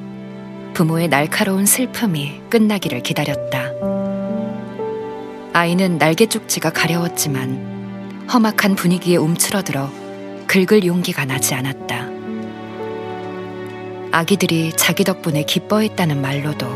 [0.76, 3.72] 부모의 날카로운 슬픔이 끝나기를 기다렸다.
[5.52, 9.90] 아이는 날개 쪽지가 가려웠지만 험악한 분위기에 움츠러들어
[10.46, 12.08] 긁을 용기가 나지 않았다.
[14.12, 16.68] 아기들이 자기 덕분에 기뻐했다는 말로도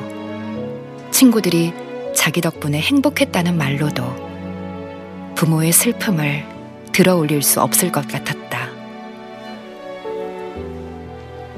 [1.12, 1.72] 친구들이
[2.16, 6.48] 자기 덕분에 행복했다는 말로도 부모의 슬픔을
[6.94, 8.77] 들어 올릴 수 없을 것 같았다.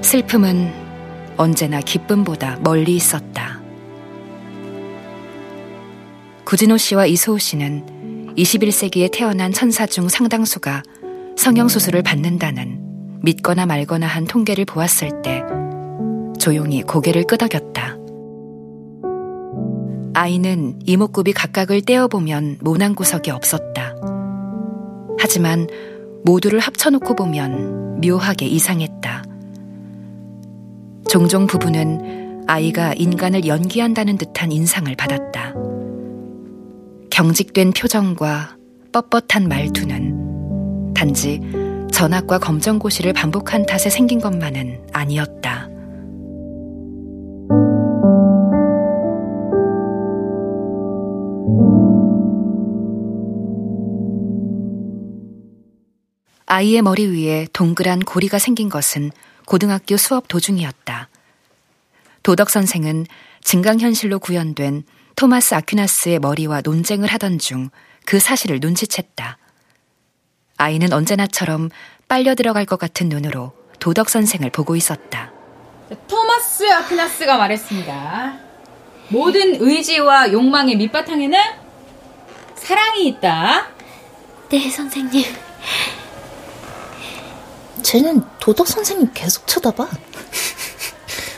[0.10, 0.74] 슬픔은
[1.38, 3.62] 언제나 기쁨보다 멀리 있었다.
[6.46, 10.82] 구진호 씨와 이소우 씨는 21세기에 태어난 천사 중 상당수가
[11.38, 15.44] 성형수술을 받는다는 믿거나 말거나 한 통계를 보았을 때
[16.40, 17.96] 조용히 고개를 끄덕였다.
[20.16, 23.94] 아이는 이목구비 각각을 떼어보면 모난 구석이 없었다.
[25.20, 25.68] 하지만
[26.24, 29.29] 모두를 합쳐놓고 보면 묘하게 이상했다.
[31.10, 35.56] 종종 부부는 아이가 인간을 연기한다는 듯한 인상을 받았다.
[37.10, 38.56] 경직된 표정과
[38.92, 41.42] 뻣뻣한 말투는 단지
[41.92, 45.68] 전학과 검정고시를 반복한 탓에 생긴 것만은 아니었다.
[56.46, 59.10] 아이의 머리 위에 동그란 고리가 생긴 것은
[59.50, 61.10] 고등학교 수업 도중이었다.
[62.24, 63.06] 도덕 선생은
[63.42, 64.84] 증강현실로 구현된
[65.16, 67.70] 토마스 아퀴나스의 머리와 논쟁을 하던 중
[68.10, 69.36] 그 사실을 눈치챘다.
[70.58, 71.70] 아이는 언제나처럼
[72.08, 75.32] 빨려 들어갈 것 같은 눈으로 도덕 선생을 보고 있었다.
[76.08, 78.40] 토마스 아퀴나스가 말했습니다.
[79.10, 81.40] 모든 의지와 욕망의 밑바탕에는
[82.56, 83.68] 사랑이 있다.
[84.50, 85.24] 네, 선생님.
[87.84, 89.88] 쟤는 도덕 선생님 계속 쳐다봐.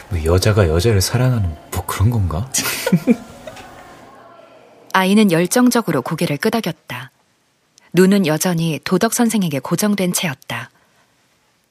[0.09, 2.49] 뭐 여자가 여자를 사랑하는 뭐 그런 건가?
[4.93, 7.11] 아이는 열정적으로 고개를 끄덕였다.
[7.93, 10.69] 눈은 여전히 도덕 선생에게 고정된 채였다.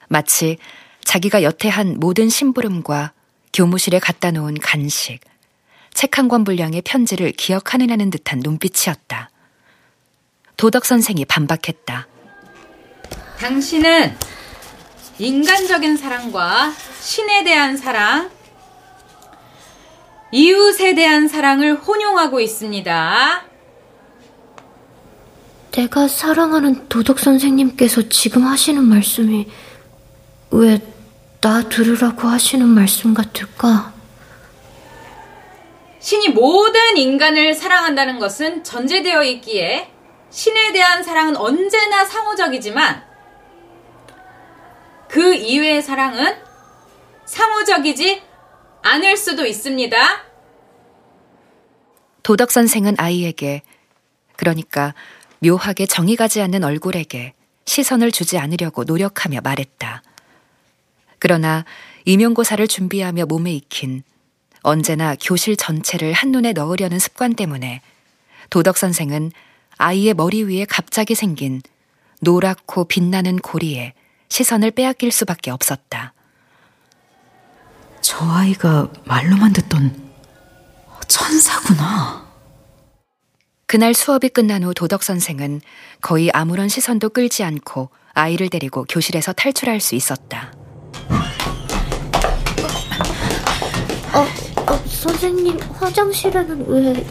[0.09, 0.59] 마치
[1.05, 3.13] 자기가 여태 한 모든 심부름과
[3.53, 5.21] 교무실에 갖다 놓은 간식,
[5.95, 9.31] 책 한 권 분량의 편지를 기억하느냐는 듯한 눈빛이었다.
[10.57, 12.07] 도덕 선생이 반박했다.
[13.39, 14.17] 당신은
[15.21, 18.31] 인간적인 사랑과 신에 대한 사랑,
[20.33, 23.43] 이웃에 대한 사랑을 혼용하고 있습니다.
[25.73, 29.47] 내가 사랑하는 도덕 선생님께서 지금 하시는 말씀이
[30.51, 30.79] 왜
[31.41, 33.95] 나 들으라고 하시는 말씀 같을까?
[35.99, 39.91] 신이 모든 인간을 사랑한다는 것은 전제되어 있기에
[40.29, 43.10] 신에 대한 사랑은 언제나 상호적이지만
[45.11, 46.37] 그 이외의 사랑은
[47.25, 48.23] 상호적이지
[48.83, 49.97] 않을 수도 있습니다.
[52.23, 53.63] 도덕 선생은 아이에게
[54.37, 54.95] 그러니까
[55.41, 60.03] 묘하게 정이 가지 않는 얼굴에게 시선을 주지 않으려고 노력하며 말했다.
[61.19, 61.65] 그러나
[62.05, 64.05] 임용고사를 준비하며 몸에 익힌
[64.63, 67.81] 언제나 교실 전체를 한눈에 넣으려는 습관 때문에
[68.49, 69.33] 도덕 선생은
[69.77, 71.63] 아이의 머리 위에 갑자기 생긴
[72.21, 73.95] 노랗고 빛나는 고리에
[74.31, 76.15] 시선을 빼앗길 수밖에 없었다.
[78.01, 80.11] 저 아이가 말로만 듣던
[81.07, 82.27] 천사구나.
[83.67, 85.61] 그날 수업이 끝난 후 도덕 선생은
[86.01, 90.53] 거의 아무런 시선도 끌지 않고 아이를 데리고 교실에서 탈출할 수 있었다.
[94.13, 94.27] 어,
[94.73, 97.07] 어, 선생님 화장실에는 왜?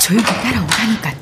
[0.00, 1.12] 조용히 따라오라니까.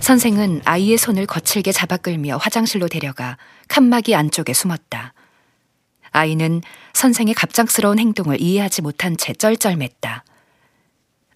[0.00, 3.36] 선생은 아이의 손을 거칠게 잡아 끌며 화장실로 데려가
[3.68, 5.12] 칸막이 안쪽에 숨었다.
[6.10, 6.62] 아이는
[6.94, 10.22] 선생의 갑작스러운 행동을 이해하지 못한 채 쩔쩔맸다.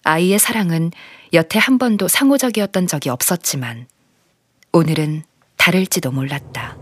[0.03, 0.91] 아이의 사랑은
[1.33, 3.87] 여태 한 번도 상호적이었던 적이 없었지만
[4.73, 5.23] 오늘은
[5.57, 6.77] 다를지도 몰랐다.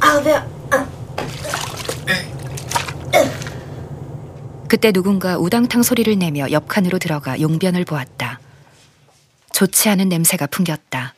[0.00, 0.34] 아, 왜?
[0.34, 0.88] 아.
[4.68, 8.40] 그때 누군가 우당탕 소리를 내며 옆 칸으로 들어가 용변을 보았다.
[9.54, 11.14] 좋지 않은 냄새가 풍겼다.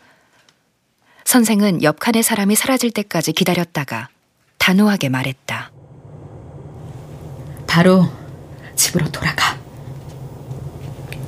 [1.24, 4.10] 선생은 옆칸의 사람이 사라질 때까지 기다렸다가
[4.58, 5.72] 단호하게 말했다.
[7.66, 8.04] 바로
[8.76, 9.58] 집으로 돌아가.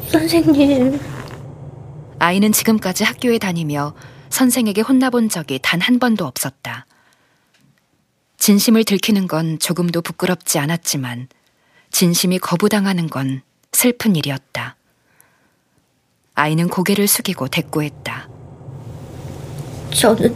[0.08, 1.00] 선생님.
[2.18, 3.94] 아이는 지금까지 학교에 다니며
[4.28, 6.84] 선생에게 혼나본 적이 단 한 번도 없었다.
[8.36, 11.28] 진심을 들키는 건 조금도 부끄럽지 않았지만
[11.90, 13.40] 진심이 거부당하는 건
[13.72, 14.76] 슬픈 일이었다.
[16.38, 18.28] 아이는 고개를 숙이고 대꾸했다.
[19.92, 20.32] 저는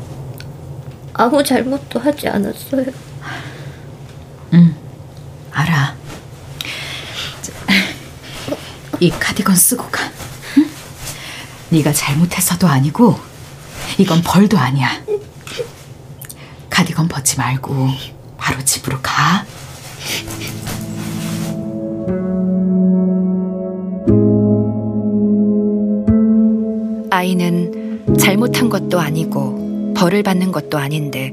[1.13, 2.87] 아무 잘못도 하지 않았어요.
[4.55, 4.75] 응,
[5.53, 5.95] 알아.
[8.99, 10.11] 이 카디건 쓰고 가.
[10.59, 10.69] 응?
[11.69, 13.21] 네가 잘못해서도 아니고
[13.99, 15.01] 이건 벌도 아니야.
[16.69, 17.91] 카디건 벗지 말고
[18.39, 19.45] 바로 집으로 가.
[27.13, 31.31] 아이는 잘못한 것도 아니고 벌을 받는 것도 아닌데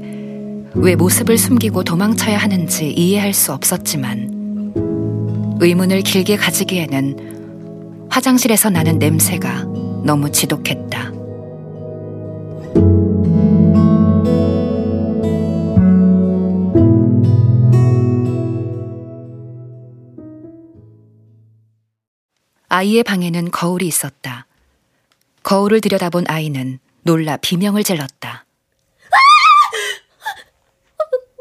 [0.74, 4.74] 왜 모습을 숨기고 도망쳐야 하는지 이해할 수 없었지만
[5.58, 9.64] 의문을 길게 가지기에는 화장실에서 나는 냄새가
[10.04, 11.12] 너무 지독했다.
[22.68, 24.46] 아이의 방에는 거울이 있었다.
[25.50, 28.44] 거울을 들여다본 아이는 놀라 비명을 질렀다.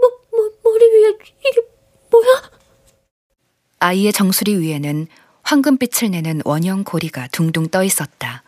[0.01, 1.62] 뭐, 뭐, 머리 위에 이게
[2.10, 2.49] 뭐야?
[3.78, 5.05] 아이의 정수리 위에는
[5.43, 8.41] 황금빛을 내는 원형 고리가 둥둥 떠 있었다.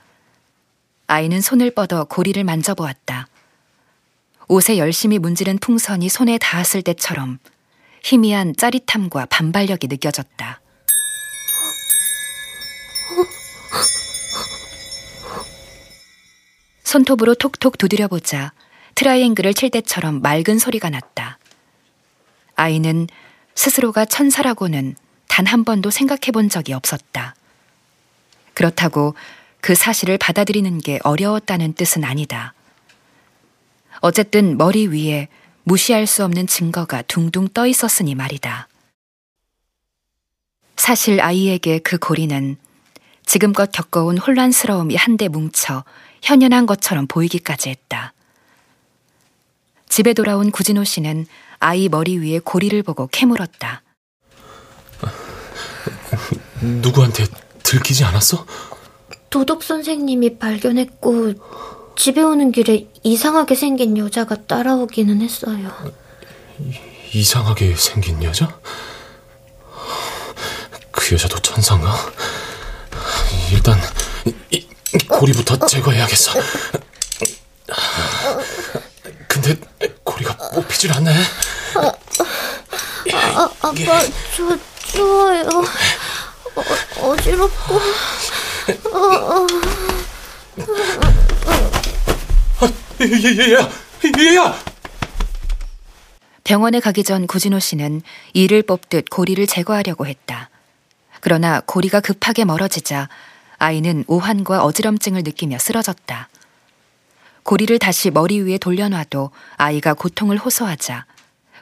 [1.05, 3.27] 아이는 손을 뻗어 고리를 만져보았다.
[4.47, 7.37] 옷에 열심히 문지른 풍선이 손에 닿았을 때처럼
[8.03, 10.59] 희미한 짜릿함과 반발력이 느껴졌다.
[16.91, 18.51] 손톱으로 톡톡 두드려보자
[18.95, 21.37] 트라이앵글을 칠 때처럼 맑은 소리가 났다.
[22.55, 23.07] 아이는
[23.55, 24.95] 스스로가 천사라고는
[25.29, 27.33] 단 한 번도 생각해 본 적이 없었다.
[28.53, 29.15] 그렇다고
[29.61, 32.53] 그 사실을 받아들이는 게 어려웠다는 뜻은 아니다.
[34.01, 35.29] 어쨌든 머리 위에
[35.63, 38.67] 무시할 수 없는 증거가 둥둥 떠 있었으니 말이다.
[40.75, 42.57] 사실 아이에게 그 고리는
[43.31, 45.85] 지금껏 겪어온 혼란스러움이 한데 뭉쳐
[46.21, 48.11] 현연한 것처럼 보이기까지 했다.
[49.87, 51.25] 집에 돌아온 구진호 씨는
[51.59, 53.83] 아이 머리 위에 고리를 보고 캐물었다.
[56.59, 57.25] 누구한테
[57.63, 58.45] 들키지 않았어?
[59.29, 61.35] 도덕 선생님이 발견했고
[61.95, 65.71] 집에 오는 길에 이상하게 생긴 여자가 따라오기는 했어요.
[67.13, 68.59] 이 상하게 생긴 여자?
[70.91, 71.95] 그 여자도 천사인가?
[73.51, 73.77] 일단
[74.25, 74.33] 이,
[74.93, 76.33] 이 고리부터 제거해야겠어.
[79.27, 79.55] 근데
[80.03, 81.11] 고리가 뽑히질 않네.
[81.75, 81.91] 아,
[83.13, 84.01] 아, 아빠,
[84.35, 85.49] 저 추워요.
[86.55, 87.75] 어, 어지럽고.
[88.91, 89.47] 어, 어.
[93.01, 93.69] 얘야,
[94.19, 94.63] 얘야.
[96.43, 98.01] 병원에 가기 전 구진호 씨는
[98.33, 100.49] 이를 뽑듯 고리를 제거하려고 했다.
[101.21, 103.07] 그러나 고리가 급하게 멀어지자
[103.61, 106.29] 아이는 오한과 어지럼증을 느끼며 쓰러졌다.
[107.43, 111.05] 고리를 다시 머리 위에 돌려놔도 아이가 고통을 호소하자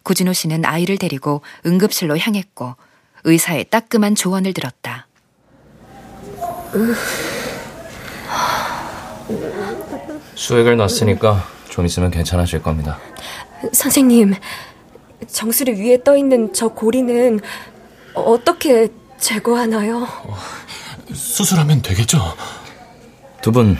[0.04, 2.76] 구진호 씨는 아이를 데리고 응급실로 향했고
[3.26, 5.08] 의사의 따끔한 조언을 들었다.
[10.36, 12.98] 수액을 놨으니까 좀 있으면 괜찮아질 겁니다.
[13.74, 14.36] 선생님,
[15.28, 17.42] 정수리 위에 떠 있는 저 고리는
[18.14, 18.88] 어떻게
[19.18, 20.08] 제거하나요?
[21.14, 22.20] 수술하면 되겠죠?
[23.42, 23.78] 두 분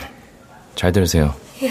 [0.74, 1.34] 잘 들으세요.
[1.62, 1.70] 예.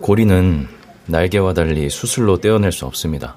[0.00, 0.68] 고리는
[1.06, 3.36] 날개와 달리 수술로 떼어낼 수 없습니다.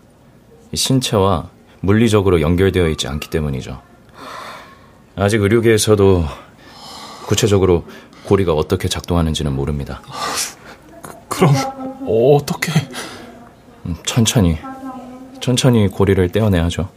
[0.74, 3.82] 신체와 물리적으로 연결되어 있지 않기 때문이죠.
[5.16, 6.26] 아직 의료계에서도
[7.28, 7.86] 구체적으로
[8.26, 10.02] 고리가 어떻게 작동하는지는 모릅니다.
[11.30, 11.54] 그럼
[12.08, 12.72] 어떻게?
[13.86, 14.58] 음, 천천히,
[15.42, 16.90] 천천히 고리를 떼어내야죠.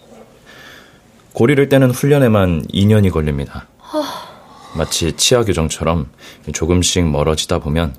[1.33, 3.67] 고리를 떼는 훈련에만 2년이 걸립니다.
[4.75, 6.11] 마치 치아 교정처럼
[6.53, 7.97] 조금씩 멀어지다 보면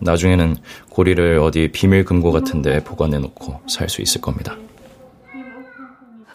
[0.00, 0.56] 나중에는
[0.88, 4.56] 고리를 어디 비밀 금고 같은 데 보관해 놓고 살 수 있을 겁니다.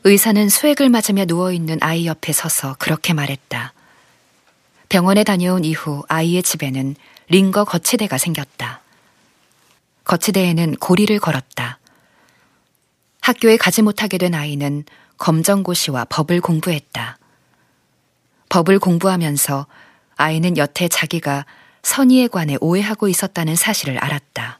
[0.03, 3.73] 의사는 수액을 맞으며 누워 있는 아이 옆에 서서 그렇게 말했다.
[4.87, 6.95] 병원에 다녀온 이후 아이의 집에는
[7.29, 8.81] 링거 거치대가 생겼다.
[10.03, 11.79] 거치대에는 고리를 걸었다.
[13.21, 14.83] 학교에 가지 못하게 된 아이는
[15.17, 17.17] 검정고시와 법을 공부했다.
[18.49, 19.67] 법을 공부하면서
[20.15, 21.45] 아이는 여태 자기가
[21.83, 24.59] 선의에 관해 오해하고 있었다는 사실을 알았다.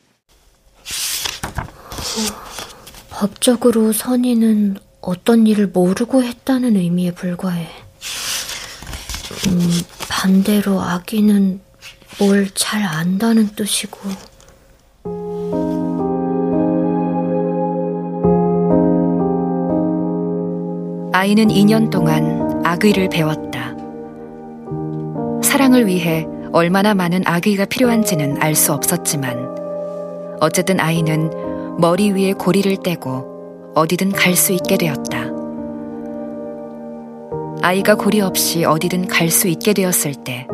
[3.10, 7.70] 법적으로 선의는 어떤 일을 모르고 했다는 의미에 불과해.
[9.48, 11.62] 음, 반대로 악의는
[12.20, 14.00] 뭘 잘 안다는 뜻이고.
[21.14, 23.75] 아이는 2년 동안 악의를 배웠다.
[25.46, 29.56] 사랑을 위해 얼마나 많은 악의가 필요한지는 알 수 없었지만,
[30.42, 31.32] 어쨌든 아이는
[31.80, 35.30] 머리 위에 고리를 떼고 어디든 갈 수 있게 되었다.
[37.62, 40.48] 아이가 고리 없이 어디든 갈 수 있게 되었을 때,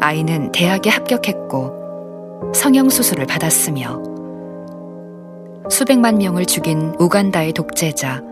[0.00, 4.02] 아이는 대학에 합격했고 성형수술을 받았으며,
[5.70, 8.22] 수백만 명을 죽인 우간다의 독재자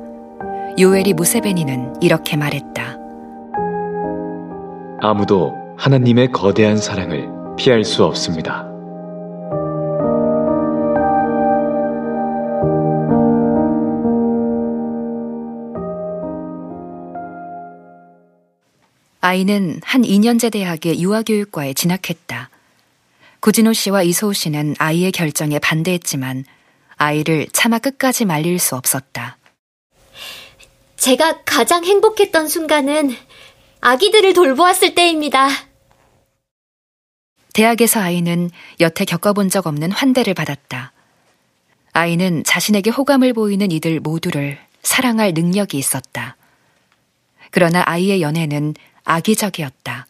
[0.79, 2.99] 요에리 무세베니는 이렇게 말했다.
[5.01, 8.73] 아무도 하나님의 거대한 사랑을 피할 수 없습니다.
[19.21, 22.51] 아이는 한 2년제 대학의 유아교육과에 진학했다.
[23.41, 26.45] 구진호 씨와 이소우 씨는 아이의 결정에 반대했지만
[26.97, 29.37] 아이를 차마 끝까지 말릴 수 없었다.
[30.97, 33.17] 제가 가장 행복했던 순간은
[33.85, 35.49] 아기들을 돌보았을 때입니다.
[37.53, 40.93] 대학에서 아이는 여태 겪어본 적 없는 환대를 받았다.
[41.93, 46.37] 아이는 자신에게 호감을 보이는 이들 모두를 사랑할 능력이 있었다.
[47.51, 48.75] 그러나 아이의 연애는
[49.05, 50.07] 악의적이었다.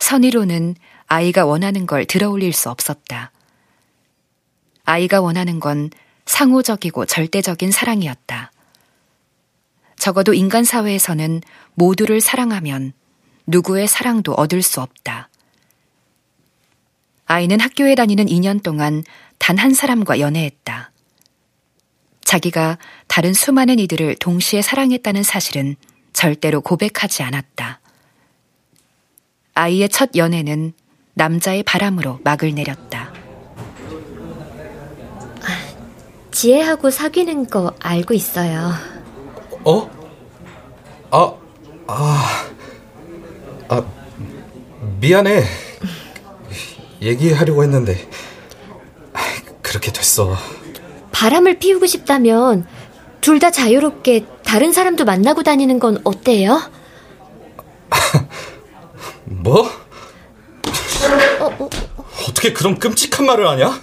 [0.00, 0.74] 선의로는
[1.06, 3.30] 아이가 원하는 걸 들어올릴 수 없었다.
[4.84, 5.90] 아이가 원하는 건
[6.26, 8.51] 상호적이고 절대적인 사랑이었다.
[10.02, 11.42] 적어도 인간 사회에서는
[11.74, 12.92] 모두를 사랑하면
[13.46, 15.28] 누구의 사랑도 얻을 수 없다.
[17.26, 19.04] 아이는 학교에 다니는 2년 동안
[19.38, 20.90] 단 한 사람과 연애했다.
[22.24, 25.76] 자기가 다른 수많은 이들을 동시에 사랑했다는 사실은
[26.12, 27.80] 절대로 고백하지 않았다.
[29.54, 30.72] 아이의 첫 연애는
[31.14, 33.12] 남자의 바람으로 막을 내렸다.
[36.32, 38.91] 지혜하고 사귀는 거 알고 있어요.
[39.64, 39.90] 어?
[41.10, 41.34] 아,
[41.86, 42.46] 아,
[43.68, 43.84] 아,
[45.00, 45.44] 미안해.
[47.00, 48.08] 얘기하려고 했는데,
[49.62, 50.36] 그렇게 됐어.
[51.12, 52.66] 바람을 피우고 싶다면,
[53.20, 56.60] 둘 다 자유롭게 다른 사람도 만나고 다니는 건 어때요?
[59.24, 59.68] 뭐?
[62.28, 63.80] 어떻게 그런 끔찍한 말을 하냐?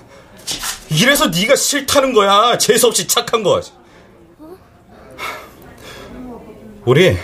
[0.91, 2.57] 이래서 네가 싫다는 거야.
[2.57, 3.61] 재수 없이 착한 거.
[6.89, 7.15] 우리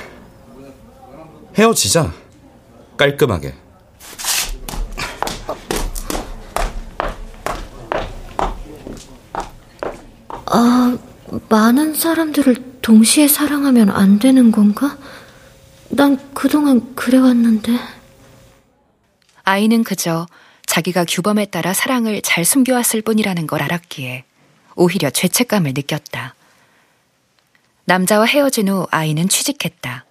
[1.58, 2.14] 헤어지자.
[2.98, 3.56] 깔끔하게.
[10.46, 10.98] 아,
[11.50, 15.00] 많은 사람들을 동시에 사랑하면 안 되는 건가?
[15.90, 17.72] 난 그동안 그래왔는데.
[19.46, 20.28] 아이는 그저
[20.68, 24.26] 자기가 규범에 따라 사랑을 잘 숨겨왔을 뿐이라는 걸 알았기에
[24.76, 26.35] 오히려 죄책감을 느꼈다.
[27.86, 30.06] 남자와 헤어진 후 아이는 취직했다.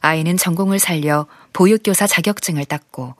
[0.00, 3.14] 아이는 전공을 살려 보육교사 자격증을 땄고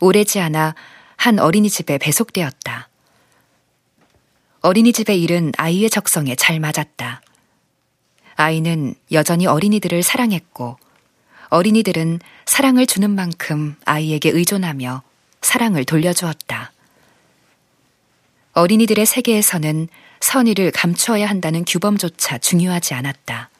[0.00, 0.74] 오래지 않아
[1.16, 2.88] 한 어린이집에 배속되었다.
[4.60, 7.20] 어린이집의 일은 아이의 적성에 잘 맞았다.
[8.36, 10.78] 아이는 여전히 어린이들을 사랑했고
[11.50, 15.02] 어린이들은 사랑을 주는 만큼 아이에게 의존하며
[15.40, 16.72] 사랑을 돌려주었다.
[18.54, 19.88] 어린이들의 세계에서는
[20.28, 23.50] 선의를 감추어야 한다는 규범조차 중요하지 않았다.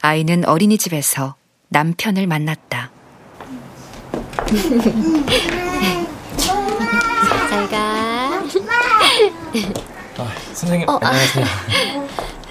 [0.00, 1.34] 아이는 어린이집에서
[1.68, 2.90] 남편을 만났다.
[7.50, 8.42] 잘 가.
[10.16, 11.06] 아, 선생님, 어, 아.
[11.06, 11.46] 안녕하세요.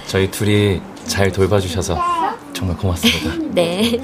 [0.06, 1.98] 저희 둘이 잘 돌봐주셔서
[2.54, 3.36] 정말 고맙습니다.
[3.50, 4.00] 네.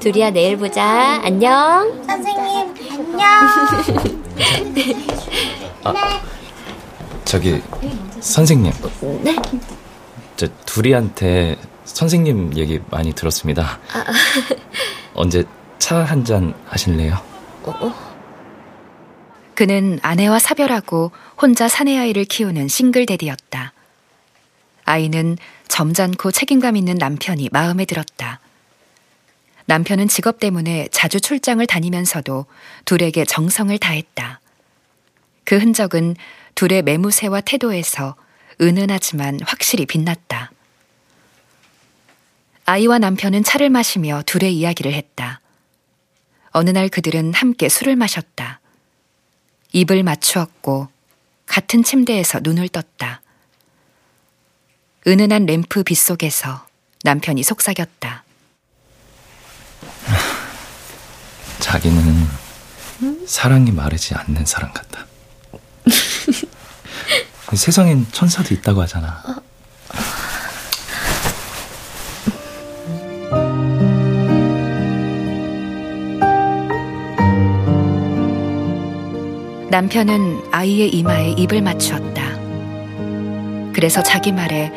[0.00, 1.20] 둘이야 내일 보자.
[1.22, 2.02] 안녕.
[2.06, 3.20] 선생님, 안녕.
[5.84, 6.22] 아,
[7.26, 7.62] 저기,
[8.22, 8.72] 선생님.
[9.24, 9.36] 네.
[10.36, 13.80] 저 둘이한테 선생님 얘기 많이 들었습니다.
[13.92, 14.04] 아,
[15.14, 15.44] 언제
[15.78, 17.18] 차 한 잔 하실래요?
[17.64, 17.92] 어,
[19.54, 21.10] 그는 아내와 사별하고
[21.40, 23.72] 혼자 사내 아이를 키우는 싱글데디였다.
[24.84, 25.36] 아이는
[25.68, 28.40] 점잖고 책임감 있는 남편이 마음에 들었다.
[29.66, 32.46] 남편은 직업 때문에 자주 출장을 다니면서도
[32.84, 34.40] 둘에게 정성을 다했다.
[35.44, 36.16] 그 흔적은
[36.54, 38.16] 둘의 매무새와 태도에서
[38.60, 40.52] 은은하지만 확실히 빛났다.
[42.64, 45.40] 아이와 남편은 차를 마시며 둘의 이야기를 했다.
[46.52, 48.60] 어느 날 그들은 함께 술을 마셨다.
[49.72, 50.88] 입을 맞추었고
[51.46, 53.22] 같은 침대에서 눈을 떴다.
[55.06, 56.66] 은은한 램프 빛 속에서
[57.02, 58.24] 남편이 속삭였다.
[61.58, 62.28] 자기는
[63.26, 65.06] 사랑이 마르지 않는 사람 같다.
[67.56, 69.22] 세상엔 천사도 있다고 하잖아.
[79.70, 82.22] 남편은 아이의 이마에 입을 맞추었다.
[83.72, 84.70] 그래서 자기 말에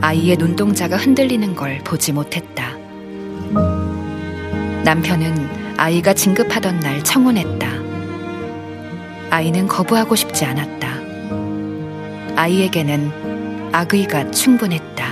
[0.00, 2.72] 아이의 눈동자가 흔들리는 걸 보지 못했다.
[4.84, 7.68] 남편은 아이가 진급하던 날 청혼했다.
[9.28, 10.97] 아이는 거부하고 싶지 않았다.
[12.38, 15.08] 아이에게는 악의가 충분했다.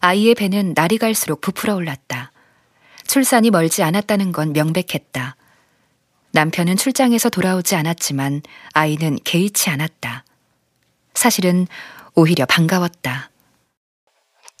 [0.00, 2.30] 아이의 배는 날이 갈수록 부풀어 올랐다.
[3.06, 5.36] 출산이 멀지 않았다는 건 명백했다.
[6.36, 8.42] 남편은 출장에서 돌아오지 않았지만
[8.74, 10.22] 아이는 개의치 않았다.
[11.14, 11.66] 사실은
[12.14, 13.30] 오히려 반가웠다.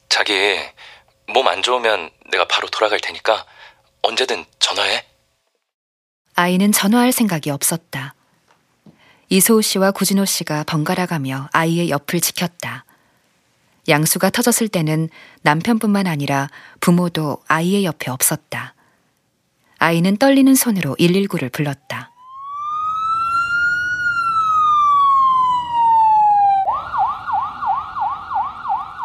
[0.08, 0.32] 자기
[1.26, 3.44] 몸 안 좋으면 내가 바로 돌아갈 테니까
[4.00, 5.04] 언제든 전화해.
[6.34, 8.14] 아이는 전화할 생각이 없었다.
[9.28, 12.86] 이소우 씨와 구진호 씨가 번갈아 가며 아이의 옆을 지켰다.
[13.86, 15.10] 양수가 터졌을 때는
[15.42, 16.48] 남편뿐만 아니라
[16.80, 18.75] 부모도 아이의 옆에 없었다.
[19.78, 22.12] 아이는 떨리는 손으로 119를 불렀다.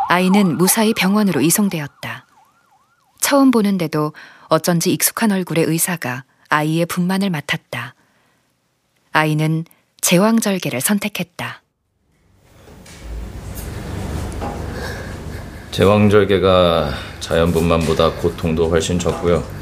[0.08, 2.26] 아이는 무사히 병원으로 이송되었다.
[3.20, 4.14] 처음 보는데도
[4.48, 7.96] 어쩐지 익숙한 얼굴의 의사가 아이의 분만을 맡았다.
[9.14, 9.66] 아이는
[10.02, 11.62] 제왕절개를 선택했다.
[15.72, 16.92] 제왕절개가
[17.22, 19.61] 자연분만보다 고통도 훨씬 적고요.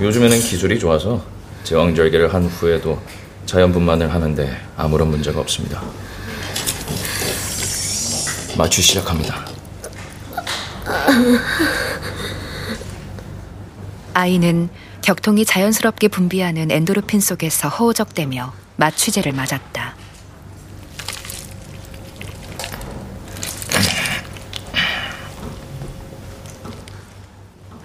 [0.00, 1.22] 요즘에는 기술이 좋아서
[1.64, 2.98] 제왕절개를 한 후에도
[3.44, 5.82] 자연분만을 하는데 아무런 문제가 없습니다.
[8.56, 9.44] 마취 시작합니다.
[14.14, 14.70] 아이는
[15.02, 19.96] 격통이 자연스럽게 분비하는 엔도르핀 속에서 허우적대며 마취제를 맞았다.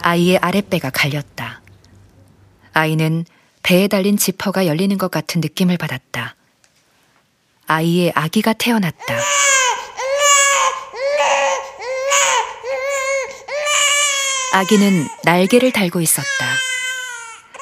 [0.01, 1.64] 아이의 아랫배가 갈렸다.
[2.75, 3.25] 아이는
[3.63, 6.35] 배에 달린 지퍼가 열리는 것 같은 느낌을 받았다.
[7.67, 9.17] 아이의 아기가 태어났다.
[14.51, 16.27] 아기는 날개를 달고 있었다.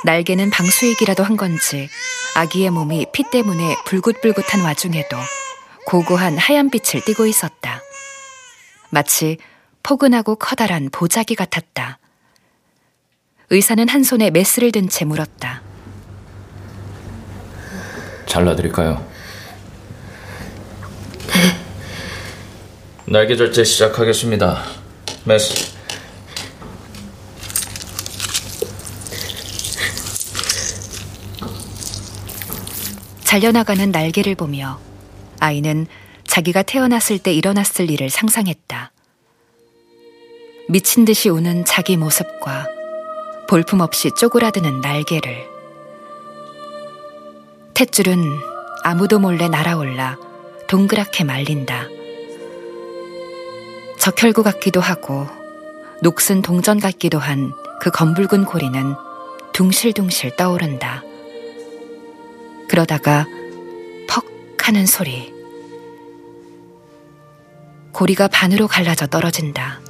[0.03, 1.87] 날개는 방수익이라도 한 건지
[2.35, 5.15] 아기의 몸이 피 때문에 불긋불긋한 와중에도
[5.85, 7.81] 고고한 하얀 빛을 띠고 있었다.
[8.89, 9.37] 마치
[9.83, 11.99] 포근하고 커다란 보자기 같았다.
[13.49, 15.61] 의사는 한 손에 메스를 든 채 물었다.
[18.25, 19.05] 잘라드릴까요?
[23.05, 24.63] 날개 절제 시작하겠습니다.
[25.25, 25.73] 메스.
[33.23, 34.79] 잘려나가는 날개를 보며
[35.39, 35.87] 아이는
[36.25, 38.91] 자기가 태어났을 때 일어났을 일을 상상했다.
[40.69, 42.67] 미친 듯이 우는 자기 모습과
[43.53, 45.47] 볼품없이 쪼그라드는 날개를.
[47.75, 48.39] 탯줄은
[48.83, 50.17] 아무도 몰래 날아올라
[50.67, 51.87] 동그랗게 말린다.
[53.99, 55.27] 적혈구 같기도 하고
[56.01, 58.95] 녹슨 동전 같기도 한 그 검붉은 고리는
[59.51, 61.03] 둥실둥실 떠오른다.
[62.69, 63.27] 그러다가
[64.09, 64.25] 퍽
[64.57, 65.31] 하는 소리.
[67.91, 69.81] 고리가 반으로 갈라져 떨어진다.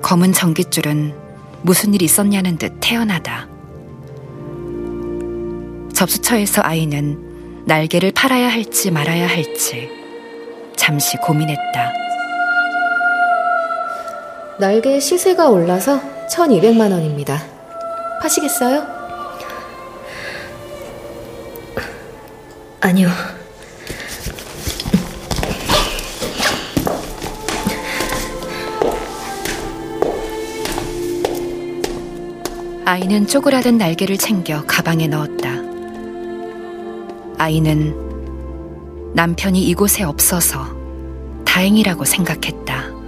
[0.00, 1.21] 검은 전깃줄은
[1.62, 3.48] 무슨 일 있었냐는 듯 태어나다.
[5.94, 9.88] 접수처에서 아이는 날개를 팔아야 할지 말아야 할지
[10.76, 11.92] 잠시 고민했다.
[14.58, 17.42] 날개 시세가 올라서 1200만 원입니다.
[18.20, 18.86] 파시겠어요?
[22.80, 23.08] 아니요.
[32.84, 35.50] 아이는 쪼그라든 날개를 챙겨 가방에 넣었다.
[37.38, 37.94] 아이는
[39.14, 40.66] 남편이 이곳에 없어서
[41.44, 43.01] 다행이라고 생각했다.